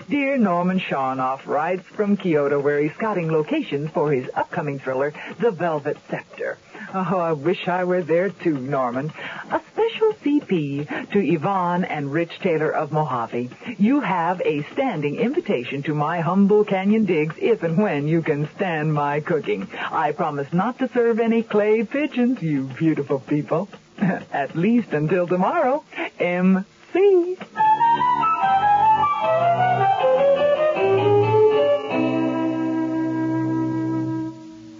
Dear 0.08 0.38
Norman 0.38 0.80
Sharnoff 0.80 1.46
rides 1.46 1.84
from 1.84 2.16
Kyoto, 2.16 2.62
where 2.62 2.80
he's 2.80 2.94
scouting 2.94 3.30
locations 3.30 3.90
for 3.90 4.10
his 4.10 4.30
upcoming 4.34 4.80
thriller, 4.80 5.14
The 5.42 5.52
Velvet 5.52 5.98
Scepter. 6.10 6.58
Oh, 6.94 7.20
I 7.20 7.34
wish 7.34 7.68
I 7.68 7.84
were 7.84 8.04
there 8.04 8.30
too, 8.30 8.58
Norman. 8.58 9.12
Especially 9.52 9.75
special 9.96 10.14
CP 10.14 11.12
to 11.12 11.20
Yvonne 11.20 11.86
and 11.86 12.12
Rich 12.12 12.40
Taylor 12.42 12.70
of 12.70 12.92
Mojave. 12.92 13.50
You 13.78 14.02
have 14.02 14.42
a 14.42 14.64
standing 14.74 15.16
invitation 15.16 15.84
to 15.84 15.94
my 15.94 16.20
humble 16.20 16.66
canyon 16.66 17.06
digs 17.06 17.36
if 17.40 17.64
and 17.64 17.78
when 17.78 18.08
you 18.08 18.22
can 18.22 18.50
stand 18.56 18.94
my 18.94 19.22
cooking. 19.22 19.70
I 19.74 20.12
promise 20.12 20.52
not 20.52 20.80
to 20.80 20.90
serve 20.90 21.20
any 21.20 21.44
clay 21.44 21.86
pigeons, 21.86 22.42
you 22.42 22.64
beautiful 22.64 23.20
people. 23.20 23.70
At 23.98 24.56
least 24.56 24.92
until 24.92 25.28
tomorrow. 25.28 25.84
M.C. 26.20 27.38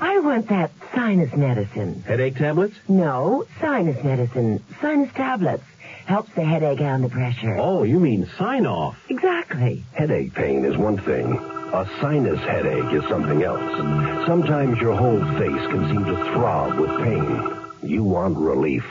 I 0.02 0.20
want 0.20 0.50
that 0.50 0.72
sinus 0.96 1.36
medicine. 1.36 2.04
Headache 2.08 2.36
tablets? 2.38 2.76
No, 2.88 3.46
sinus 3.60 4.02
medicine. 4.04 4.64
Sinus 4.82 5.14
tablets. 5.14 5.64
Helps 6.06 6.32
the 6.36 6.44
headache 6.44 6.82
and 6.82 7.04
the 7.04 7.10
pressure. 7.10 7.58
Oh, 7.58 7.84
you 7.84 8.00
mean 8.00 8.30
Sine-Off. 8.38 8.96
Exactly. 9.10 9.84
Headache 9.94 10.34
pain 10.34 10.64
is 10.64 10.78
one 10.78 10.98
thing. 11.00 11.34
A 11.74 11.90
sinus 12.00 12.40
headache 12.42 12.94
is 12.94 13.04
something 13.10 13.42
else. 13.44 14.26
Sometimes 14.28 14.80
your 14.80 14.96
whole 14.96 15.20
face 15.38 15.68
can 15.72 15.88
seem 15.90 16.06
to 16.06 16.16
throb 16.32 16.80
with 16.80 16.92
pain. 17.04 17.90
You 17.90 18.04
want 18.04 18.38
relief. 18.38 18.86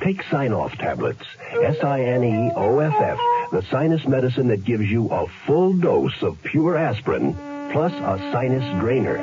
Take 0.00 0.22
Sine-Off 0.30 0.72
tablets. 0.78 1.24
S-I-N-E-O-F-F. 1.50 3.18
The 3.50 3.62
sinus 3.70 4.06
medicine 4.06 4.48
that 4.48 4.64
gives 4.64 4.88
you 4.88 5.08
a 5.10 5.26
full 5.46 5.72
dose 5.74 6.22
of 6.22 6.40
pure 6.44 6.76
aspirin 6.78 7.34
plus 7.72 7.92
a 7.92 8.18
sinus 8.32 8.80
drainer. 8.80 9.18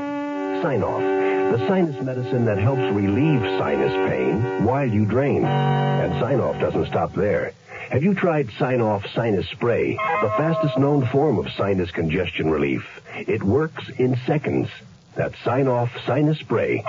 Sine-Off. 0.61 1.20
The 1.51 1.67
sinus 1.67 2.01
medicine 2.01 2.45
that 2.45 2.59
helps 2.59 2.95
relieve 2.95 3.41
sinus 3.59 3.91
pain 4.09 4.63
while 4.63 4.87
you 4.87 5.05
drain. 5.05 5.43
And 5.43 6.13
Sine-Off 6.21 6.57
doesn't 6.61 6.87
stop 6.87 7.13
there. 7.13 7.51
Have 7.89 8.03
you 8.03 8.15
tried 8.15 8.49
Sine-Off 8.57 9.05
Sinus 9.13 9.49
Spray, 9.49 9.97
the 10.21 10.29
fastest 10.37 10.77
known 10.77 11.05
form 11.07 11.37
of 11.37 11.51
sinus 11.57 11.91
congestion 11.91 12.49
relief? 12.49 12.87
It 13.15 13.43
works 13.43 13.89
in 13.97 14.17
seconds. 14.25 14.69
That's 15.15 15.37
Sine-Off 15.43 15.91
Sinus 16.05 16.39
Spray. 16.39 16.85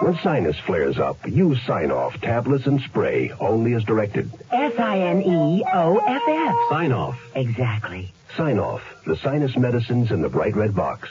When 0.00 0.18
sinus 0.22 0.56
flares 0.60 0.98
up, 0.98 1.18
use 1.28 1.60
Sine-Off 1.66 2.18
tablets 2.22 2.66
and 2.66 2.80
spray 2.80 3.30
only 3.40 3.74
as 3.74 3.84
directed. 3.84 4.30
S-I-N-E-O-F-F. 4.50 6.56
Sine-Off. 6.70 7.20
Exactly. 7.34 8.10
Sine-Off, 8.38 8.80
the 9.04 9.18
sinus 9.18 9.54
medicines 9.58 10.10
in 10.10 10.22
the 10.22 10.30
bright 10.30 10.56
red 10.56 10.74
box. 10.74 11.10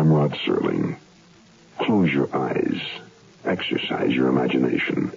I'm 0.00 0.10
Rod 0.10 0.32
Serling. 0.46 0.96
Close 1.78 2.10
your 2.10 2.34
eyes, 2.34 2.80
exercise 3.44 4.10
your 4.10 4.28
imagination, 4.28 5.12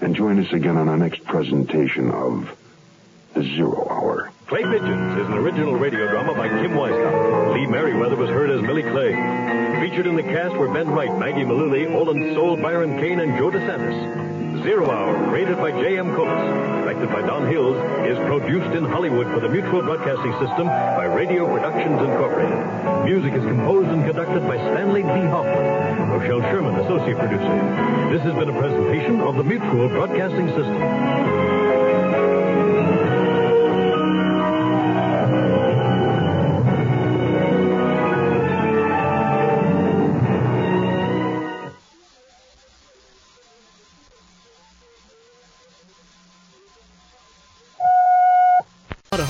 and 0.00 0.14
join 0.14 0.38
us 0.38 0.52
again 0.52 0.76
on 0.76 0.88
our 0.88 0.96
next 0.96 1.24
presentation 1.24 2.12
of 2.12 2.56
The 3.34 3.42
Zero 3.42 3.88
Hour. 3.90 4.30
Clay 4.46 4.62
Pigeons 4.62 5.18
is 5.18 5.26
an 5.26 5.32
original 5.32 5.74
radio 5.74 6.08
drama 6.08 6.32
by 6.32 6.48
Kim 6.48 6.74
Weiskopf. 6.74 7.54
Lee 7.54 7.66
Meriwether 7.66 8.14
was 8.14 8.30
heard 8.30 8.50
as 8.50 8.62
Millie 8.62 8.82
Clay. 8.82 9.14
Featured 9.80 10.06
in 10.06 10.14
the 10.14 10.22
cast 10.22 10.54
were 10.54 10.72
Ben 10.72 10.90
Wright, 10.90 11.18
Maggie 11.18 11.42
Malooly, 11.42 11.88
Olan 11.88 12.34
Soule, 12.34 12.56
Byron 12.56 12.96
Kane, 13.00 13.18
and 13.18 13.36
Joe 13.36 13.50
DeSantis. 13.50 14.23
Zero 14.64 14.90
Hour, 14.90 15.28
created 15.28 15.58
by 15.58 15.72
J.M. 15.72 16.14
Coates, 16.14 16.40
directed 16.84 17.12
by 17.12 17.20
Don 17.20 17.46
Hills, 17.52 17.76
is 18.08 18.16
produced 18.24 18.74
in 18.74 18.82
Hollywood 18.82 19.26
for 19.26 19.38
the 19.38 19.48
Mutual 19.50 19.82
Broadcasting 19.82 20.32
System 20.40 20.68
by 20.68 21.04
Radio 21.04 21.46
Productions 21.46 22.00
Incorporated. 22.00 23.04
Music 23.04 23.34
is 23.34 23.44
composed 23.44 23.90
and 23.90 24.06
conducted 24.06 24.40
by 24.48 24.56
Stanley 24.56 25.02
D. 25.02 25.08
Hoffman. 25.28 26.08
Rochelle 26.08 26.40
Sherman, 26.48 26.76
associate 26.76 27.18
producer. 27.18 28.08
This 28.10 28.22
has 28.22 28.32
been 28.32 28.48
a 28.48 28.58
presentation 28.58 29.20
of 29.20 29.36
the 29.36 29.44
Mutual 29.44 29.90
Broadcasting 29.90 30.48
System. 30.48 31.63